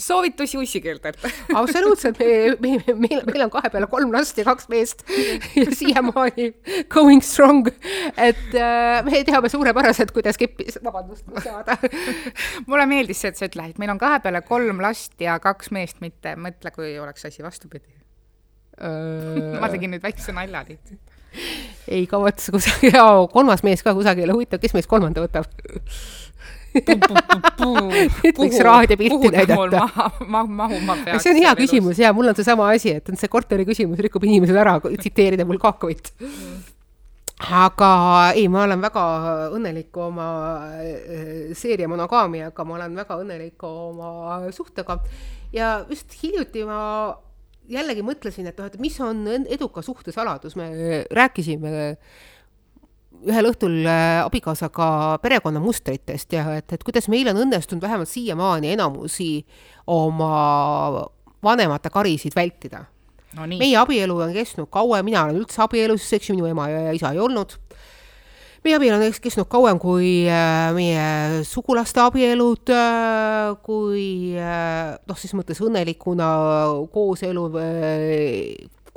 soovitusi 0.00 0.58
ussikeeltelt 0.60 1.24
absoluutselt, 1.60 2.18
me, 2.20 2.56
me, 2.60 2.94
meil, 2.94 3.22
meil 3.26 3.44
on 3.46 3.52
kahe 3.52 3.70
peale 3.72 3.88
kolm 3.90 4.12
last 4.14 4.38
ja 4.38 4.46
kaks 4.48 4.70
meest. 4.72 5.04
Ja 5.56 5.66
siiamaani 5.74 6.50
going 6.92 7.22
strong, 7.24 7.68
et 8.16 8.54
äh, 8.54 9.00
me 9.06 9.22
teame 9.26 9.50
suurepäraselt, 9.52 10.12
kuidas 10.14 10.38
keppi, 10.40 10.68
vabandust, 10.84 11.26
saada. 11.44 11.76
Mulle 12.66 12.86
meeldis 12.90 13.22
see, 13.22 13.32
et 13.32 13.40
sa 13.40 13.48
ütled, 13.48 13.74
et 13.74 13.80
meil 13.82 13.92
on 13.92 14.00
kahe 14.00 14.20
peale 14.24 14.42
kolm 14.46 14.82
last 14.82 15.16
ja 15.20 15.38
kaks 15.42 15.72
meest, 15.74 16.00
mitte 16.04 16.36
mõtle, 16.40 16.72
kui 16.74 16.94
oleks 17.02 17.26
asi 17.28 17.44
vastupidi. 17.44 17.88
Ma 18.80 19.68
tegin 19.68 19.92
nüüd 19.92 20.04
väikse 20.04 20.32
nalja 20.32 20.64
lihtsalt 20.68 21.18
ei 21.90 22.06
kavatse 22.10 22.52
kusagil, 22.54 22.96
kolmas 23.32 23.62
mees 23.66 23.84
ka 23.86 23.94
kusagile, 23.94 24.34
huvitav, 24.34 24.58
kes 24.62 24.74
meist 24.74 24.90
kolmanda 24.90 25.22
võtab 25.22 25.46
võiks 28.40 28.60
raadiopilti 28.64 29.32
näidata. 29.34 30.10
ma, 30.26 30.44
mahuma 30.44 30.96
peaks. 31.04 31.24
see 31.24 31.34
on 31.34 31.40
hea 31.42 31.54
küsimus 31.58 32.00
ja 32.02 32.12
mul 32.16 32.30
on 32.30 32.38
seesama 32.38 32.70
asi, 32.74 32.96
et 33.00 33.08
on 33.10 33.18
see 33.20 33.30
korteri 33.32 33.66
küsimus 33.68 34.02
rikub 34.02 34.24
inimesed 34.28 34.56
ära, 34.56 34.78
tsiteerida 34.80 35.46
mul 35.48 35.60
Kakovit 35.62 36.12
aga 37.40 37.90
ei, 38.36 38.46
ma 38.52 38.64
olen 38.66 38.82
väga 38.84 39.04
õnnelik 39.56 39.96
oma 40.00 40.28
äh, 40.76 41.50
seeria 41.56 41.88
monogaamiaga, 41.88 42.66
ma 42.68 42.76
olen 42.76 42.98
väga 43.00 43.16
õnnelik 43.22 43.64
oma 43.66 44.40
suhtega 44.54 45.00
ja 45.56 45.72
just 45.88 46.14
hiljuti 46.20 46.66
ma 46.68 46.80
jällegi 47.70 48.04
mõtlesin, 48.04 48.48
et 48.50 48.58
noh, 48.58 48.68
et 48.68 48.80
mis 48.82 48.96
on 49.04 49.24
eduka 49.46 49.82
suhte 49.86 50.12
saladus, 50.14 50.56
me 50.58 51.04
rääkisime 51.14 51.72
ühel 53.28 53.50
õhtul 53.50 53.82
äh, 53.84 54.20
abikaasaga 54.24 55.18
perekonnamustritest 55.22 56.36
ja 56.36 56.46
et, 56.60 56.72
et 56.72 56.84
kuidas 56.86 57.08
meil 57.12 57.28
on 57.32 57.42
õnnestunud 57.44 57.82
vähemalt 57.84 58.08
siiamaani 58.08 58.72
enamusi 58.76 59.44
oma 59.90 61.04
vanemate 61.44 61.92
karisid 61.92 62.36
vältida 62.36 62.84
no. 63.36 63.46
meie 63.50 63.76
abielu 63.80 64.16
on 64.24 64.32
kestnud 64.34 64.70
kaua, 64.72 65.02
mina 65.06 65.26
olen 65.26 65.42
üldse 65.42 65.62
abielus, 65.64 66.08
eks 66.16 66.30
ju, 66.30 66.38
minu 66.38 66.50
ema 66.50 66.68
ja 66.72 66.94
isa 66.96 67.12
ei 67.12 67.20
olnud. 67.20 67.56
meie 68.64 68.76
abielu 68.78 68.96
on 68.96 69.20
kestnud 69.20 69.48
kauem 69.52 69.80
kui 69.82 70.24
äh, 70.28 70.70
meie 70.76 71.44
sugulaste 71.48 72.00
abielud, 72.06 72.72
äh, 72.72 73.52
kui 73.66 74.08
noh, 74.36 75.20
ses 75.20 75.36
mõttes 75.36 75.60
õnnelikuna 75.64 76.30
kooselu 76.94 77.48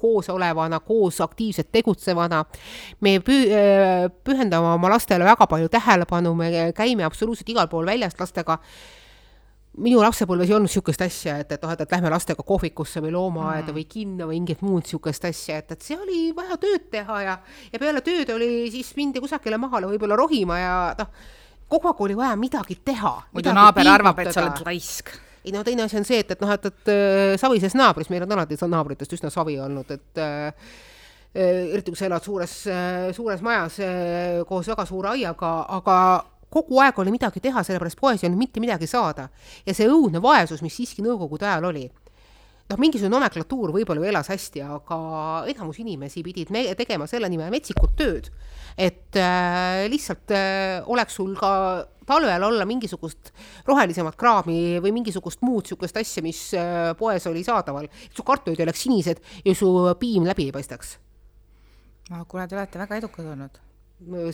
koos 0.03 0.29
olevana, 0.33 0.81
koos 0.83 1.21
aktiivselt 1.23 1.71
tegutsevana. 1.71 2.43
me 3.01 3.17
pü-, 3.19 3.47
äh, 3.51 4.09
pühendame 4.23 4.75
oma 4.75 4.91
lastele 4.91 5.25
väga 5.25 5.47
palju 5.47 5.71
tähelepanu, 5.71 6.35
me 6.35 6.51
käime 6.75 7.07
absoluutselt 7.07 7.49
igal 7.49 7.71
pool 7.71 7.87
väljas 7.87 8.19
lastega 8.19 8.59
minu 9.81 10.01
lapsepõlves 10.03 10.49
ei 10.49 10.55
olnud 10.55 10.69
niisugust 10.69 11.01
asja, 11.01 11.39
et, 11.41 11.51
et 11.55 11.63
noh, 11.65 11.71
et, 11.73 11.81
et 11.81 11.95
lähme 11.95 12.11
lastega 12.13 12.45
kohvikusse 12.45 13.01
või 13.01 13.13
loomaaeda 13.15 13.71
mm. 13.71 13.77
või 13.77 13.85
kinno 13.89 14.27
või 14.29 14.37
mingit 14.41 14.61
muud 14.65 14.85
niisugust 14.85 15.25
asja, 15.29 15.57
et, 15.63 15.73
et 15.73 15.85
see 15.85 15.97
oli 15.97 16.19
vaja 16.35 16.59
tööd 16.61 16.89
teha 16.93 17.21
ja, 17.25 17.37
ja 17.73 17.81
peale 17.81 18.03
tööd 18.05 18.29
oli 18.35 18.51
siis 18.73 18.93
mindi 18.99 19.23
kusagile 19.23 19.57
maale 19.61 19.89
võib-olla 19.89 20.17
rohima 20.19 20.59
ja 20.61 20.75
noh, 20.99 21.09
kogu 21.73 21.89
aeg 21.89 22.03
oli 22.05 22.17
vaja 22.19 22.37
midagi 22.37 22.77
teha. 22.85 23.15
muidu 23.33 23.55
naaber 23.55 23.93
arvab, 23.95 24.21
et 24.21 24.33
sa 24.35 24.45
oled 24.45 24.65
raisk 24.67 25.15
ei 25.45 25.51
no 25.51 25.63
teine 25.63 25.83
asi 25.83 25.99
on 25.99 26.07
see, 26.07 26.21
et, 26.23 26.31
et 26.31 26.41
noh, 26.43 26.51
et, 26.53 26.65
et 26.69 26.91
äh, 26.93 27.35
savises 27.39 27.75
naabris, 27.75 28.09
meil 28.13 28.25
on 28.25 28.35
alati 28.37 28.57
naabritest 28.59 29.15
üsna 29.17 29.31
savi 29.33 29.57
olnud, 29.59 29.89
et 29.91 30.21
äh, 30.21 30.67
äh, 31.35 31.63
eriti 31.73 31.91
kui 31.91 31.99
sa 31.99 32.07
elad 32.07 32.23
suures, 32.23 32.53
suures 33.17 33.43
majas 33.43 33.79
koos 34.47 34.69
väga 34.71 34.85
suure 34.87 35.13
aiaga, 35.15 35.55
aga 35.79 35.97
kogu 36.53 36.79
aeg 36.83 36.99
oli 37.01 37.15
midagi 37.15 37.41
teha, 37.43 37.63
sellepärast 37.65 37.99
poes 37.99 38.23
ei 38.23 38.29
olnud 38.29 38.39
mitte 38.39 38.61
midagi 38.63 38.87
saada. 38.87 39.27
ja 39.65 39.73
see 39.73 39.89
õudne 39.89 40.21
vaesus, 40.21 40.61
mis 40.61 40.75
siiski 40.77 41.03
nõukogude 41.05 41.49
ajal 41.49 41.71
oli, 41.71 41.87
noh, 42.71 42.79
mingisugune 42.79 43.11
nomenklatuur 43.13 43.73
võib-olla 43.75 44.03
ju 44.03 44.09
elas 44.09 44.29
hästi, 44.31 44.63
aga 44.65 44.99
enamus 45.51 45.79
inimesi 45.83 46.23
pidid 46.25 46.53
me 46.53 46.65
tegema 46.79 47.07
selle 47.09 47.29
nimel 47.31 47.51
metsikut 47.53 47.95
tööd, 47.99 48.29
et 48.77 49.19
äh, 49.19 49.83
lihtsalt 49.91 50.33
äh, 50.35 50.79
oleks 50.91 51.19
sul 51.19 51.35
ka 51.39 51.51
talvel 52.07 52.43
olla 52.49 52.67
mingisugust 52.67 53.31
rohelisemat 53.67 54.17
kraami 54.19 54.79
või 54.83 54.91
mingisugust 54.99 55.43
muud 55.45 55.67
niisugust 55.67 55.99
asja, 55.99 56.23
mis 56.25 56.45
äh, 56.57 56.91
poes 56.99 57.27
oli 57.31 57.45
saadaval, 57.47 57.87
et 57.87 58.15
su 58.15 58.25
kartulid 58.27 58.59
ei 58.59 58.67
oleks 58.67 58.87
sinised 58.87 59.21
ja 59.45 59.55
su 59.57 59.69
piim 59.99 60.27
läbi 60.27 60.49
ei 60.49 60.55
paistaks. 60.55 60.97
no 62.11 62.25
kuule, 62.27 62.47
te 62.47 62.59
olete 62.59 62.81
väga 62.81 63.03
edukad 63.03 63.29
olnud 63.35 63.61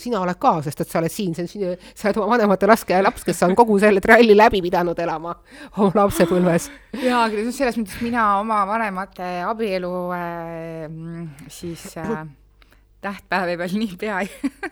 sina 0.01 0.21
oled 0.23 0.39
ka, 0.41 0.55
sest 0.65 0.84
et 0.84 0.89
sa 0.91 0.99
oled 1.01 1.13
siin, 1.13 1.36
see 1.38 1.45
on, 1.67 1.77
sa 1.93 2.10
oled 2.10 2.21
oma 2.21 2.36
vanemate 2.36 2.69
laske 2.69 3.01
laps, 3.03 3.25
kes 3.27 3.43
on 3.47 3.55
kogu 3.60 3.79
selle 3.82 4.01
tralli 4.03 4.36
läbi 4.38 4.62
pidanud 4.65 4.99
elama 4.99 5.36
oma 5.77 5.91
lapsepõlves. 6.03 6.69
jaa, 7.08 7.27
selles 7.55 7.79
mõttes 7.79 7.99
mina 8.05 8.32
oma 8.41 8.63
vanemate 8.69 9.32
abielu 9.47 9.93
äh, 10.15 10.86
siis 11.53 11.86
äh, 12.01 12.23
tähtpäevi 13.01 13.57
veel 13.57 13.75
niipea 13.79 14.19
ei, 14.23 14.29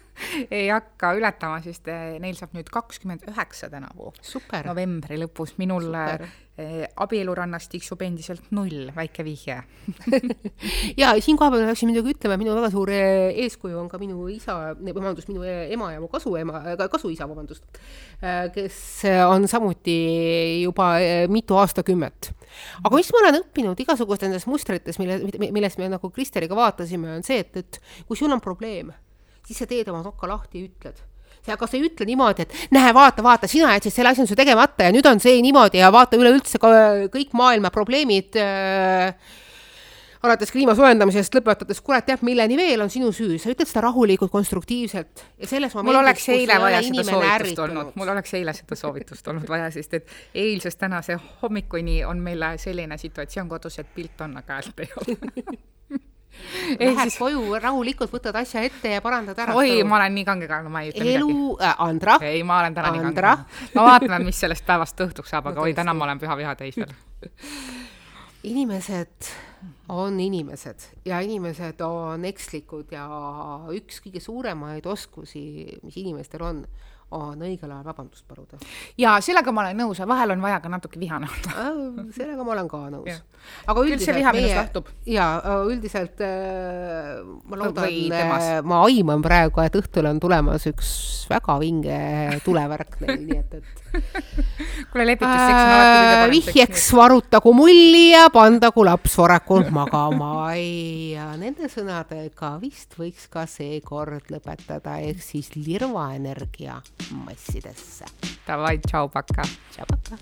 ei 0.59 0.67
hakka 0.69 1.13
ületama, 1.17 1.59
sest 1.63 1.87
eh, 1.91 2.17
neil 2.21 2.35
saab 2.37 2.55
nüüd 2.57 2.69
kakskümmend 2.71 3.23
üheksa 3.29 3.69
tänavu. 3.71 4.11
novembri 4.65 5.19
lõpus, 5.21 5.55
minul 5.61 5.87
Super. 5.87 6.27
Eh, 6.57 6.87
abielurannas 6.97 7.67
tiksub 7.69 8.01
endiselt 8.01 8.47
null, 8.57 8.87
väike 8.95 9.21
vihje 9.21 9.59
ja 11.01 11.11
siinkohal 11.21 11.53
peal 11.53 11.67
peaksin 11.69 11.91
muidugi 11.91 12.15
ütlema, 12.15 12.39
minu 12.41 12.55
väga 12.57 12.71
suur 12.73 12.89
eh, 12.95 13.29
eeskuju 13.45 13.77
on 13.77 13.91
ka 13.91 13.99
minu 14.01 14.25
isa, 14.33 14.73
vabandust, 14.81 15.29
minu 15.29 15.45
ema 15.45 15.91
ja 15.93 16.01
mu 16.01 16.09
kasuema, 16.09 16.63
kasuisa, 16.89 17.29
vabandust, 17.29 17.79
kes 18.55 18.81
on 19.27 19.45
samuti 19.47 19.99
juba 20.63 20.95
mitu 21.29 21.61
aastakümmet. 21.61 22.33
Aga 22.83 22.93
mis 22.95 23.11
ma 23.13 23.23
olen 23.23 23.41
õppinud 23.41 23.83
igasugustes 23.83 24.27
nendes 24.27 24.47
mustrites, 24.49 24.99
mille, 25.01 25.19
millest 25.47 25.81
me 25.81 25.89
nagu 25.91 26.11
Kristeriga 26.13 26.57
vaatasime, 26.57 27.17
on 27.19 27.27
see, 27.27 27.41
et, 27.43 27.63
et 27.63 27.81
kui 28.07 28.19
sul 28.19 28.31
on 28.33 28.43
probleem 28.43 28.93
siis 29.47 29.63
sa 29.63 29.67
teed 29.69 29.87
oma 29.91 30.03
nokka 30.05 30.29
lahti 30.29 30.61
ja 30.61 30.67
ütled. 30.69 31.05
Aga 31.47 31.67
sa 31.69 31.77
ei 31.77 31.85
ütle 31.87 32.03
niimoodi, 32.03 32.43
et 32.43 32.73
näe, 32.75 32.89
vaata, 32.91 33.23
vaata, 33.23 33.47
sina 33.47 33.69
jätsid 33.77 33.93
selle 33.95 34.11
asjanduse 34.11 34.35
tegemata 34.35 34.83
ja 34.83 34.91
nüüd 34.91 35.05
on 35.07 35.21
see 35.23 35.37
niimoodi 35.45 35.79
ja 35.79 35.93
vaata 35.95 36.19
üleüldse 36.19 36.59
kõik 36.59 37.31
maailma 37.39 37.71
probleemid 37.71 38.35
äh, 38.41 39.13
alates 40.27 40.51
kliima 40.53 40.75
soojendamisest 40.77 41.37
lõpetades, 41.37 41.79
kurat 41.83 42.05
teab 42.07 42.23
milleni 42.27 42.57
veel, 42.59 42.81
on 42.83 42.91
sinu 42.93 43.11
süü, 43.15 43.37
sa 43.41 43.51
ütled 43.53 43.69
seda 43.69 43.85
rahulikult, 43.87 44.31
konstruktiivselt 44.33 45.23
ja 45.37 45.49
selles 45.49 45.75
momendis, 45.75 45.93
mul 45.93 46.01
oleks 46.01 46.27
eile 46.33 46.59
vaja 46.61 46.83
seda 46.85 47.07
soovitust 47.07 47.63
olnud, 47.65 47.95
mul 47.99 48.13
oleks 48.15 48.35
eile 48.39 48.53
seda 48.57 48.79
soovitust 48.79 49.31
olnud 49.33 49.49
vaja, 49.49 49.71
sest 49.73 49.97
et 49.99 50.13
eilsest 50.35 50.79
tänase 50.83 51.17
hommikuni 51.41 52.03
on 52.05 52.21
meil 52.23 52.45
selline 52.61 52.99
situatsioon 53.01 53.49
kodus, 53.49 53.79
et 53.81 53.89
pilt 53.95 54.21
on, 54.27 54.37
aga 54.43 54.59
häält 54.59 54.85
ei 54.85 54.93
ole 55.01 55.17
Lähed 56.77 57.09
siis... 57.09 57.15
koju 57.17 57.57
rahulikult, 57.57 58.11
võtad 58.13 58.35
asja 58.37 58.61
ette 58.61 58.91
ja 58.91 59.01
parandad 59.01 59.39
ära. 59.41 59.55
oi, 59.57 59.79
ma 59.87 59.97
olen 59.97 60.13
nii 60.19 60.25
kangekaelne, 60.27 60.69
ma 60.69 60.83
ei 60.85 60.91
ütle 60.91 61.07
elu, 61.15 61.31
midagi. 61.31 61.65
Äh, 61.65 61.81
Andra. 61.87 62.19
ei, 62.21 62.43
ma 62.45 62.59
olen 62.61 62.77
täna 62.77 62.91
nii 62.93 63.05
kangekaelne. 63.07 63.61
ma 63.73 63.87
vaatan, 63.87 64.27
mis 64.27 64.45
sellest 64.45 64.67
päevast 64.67 65.01
õhtuks 65.07 65.33
saab, 65.33 65.49
aga 65.49 65.63
no, 65.63 65.65
oi, 65.65 65.73
täna 65.77 65.97
ma 65.97 66.05
olen 66.05 66.21
püha 66.21 66.37
viha 66.37 66.53
täis 66.59 66.77
veel 66.77 66.93
inimesed 68.47 69.29
on 69.89 70.19
inimesed 70.19 70.79
ja 71.05 71.19
inimesed 71.23 71.81
on 71.85 72.25
ekslikud 72.27 72.91
ja 72.91 73.07
üks 73.75 74.01
kõige 74.03 74.21
suuremaid 74.23 74.85
oskusi, 74.89 75.79
mis 75.83 75.97
inimestel 76.01 76.43
on, 76.43 76.63
on 77.15 77.39
õigel 77.39 77.71
ajal 77.71 77.85
vabandust 77.87 78.27
paluda. 78.27 78.59
jaa, 78.99 79.15
sellega 79.23 79.53
ma 79.55 79.63
olen 79.63 79.79
nõus 79.79 80.01
ja 80.01 80.07
vahel 80.09 80.35
on 80.35 80.43
vaja 80.43 80.59
ka 80.63 80.71
natuke 80.71 80.99
vihane 80.99 81.29
olla 81.31 82.03
sellega 82.15 82.43
ma 82.43 82.55
olen 82.57 82.67
ka 82.71 82.81
nõus. 82.91 83.21
aga 83.67 83.85
üldiselt 83.87 84.19
meie, 84.35 84.65
jaa, 85.13 85.55
üldiselt 85.71 86.23
äh, 86.25 87.23
ma 87.47 87.61
loodan, 87.63 87.95
äh, 88.11 88.59
ma 88.67 88.83
aiman 88.89 89.23
praegu, 89.23 89.63
et 89.63 89.79
õhtul 89.79 90.11
on 90.11 90.19
tulemas 90.19 90.67
üks 90.67 90.91
väga 91.31 91.57
vinge 91.63 91.99
tulevärk 92.43 92.99
neil, 93.03 93.23
nii 93.23 93.39
et, 93.39 93.57
et 93.61 93.77
kuule, 94.91 95.15
kõige 95.15 95.31
parem. 95.31 96.33
vihjeks 96.33 96.89
varutagu 96.95 97.53
mulli 97.55 98.09
ja 98.11 98.27
pandagu 98.33 98.83
laps 98.87 99.17
varakult 99.19 99.71
magama 99.77 100.31
ei 100.55 101.13
ja 101.13 101.29
nende 101.39 101.69
sõnadega 101.71 102.53
vist 102.63 102.97
võiks 102.97 103.27
ka 103.31 103.45
seekord 103.49 104.31
lõpetada, 104.33 104.97
ehk 105.05 105.21
siis 105.23 105.53
lirvaenergia 105.57 106.79
massidesse. 107.25 108.09
Davai, 108.47 108.77
tšau, 108.83 109.09
paka. 109.13 109.47
tšau, 109.75 109.85
paka. 109.93 110.15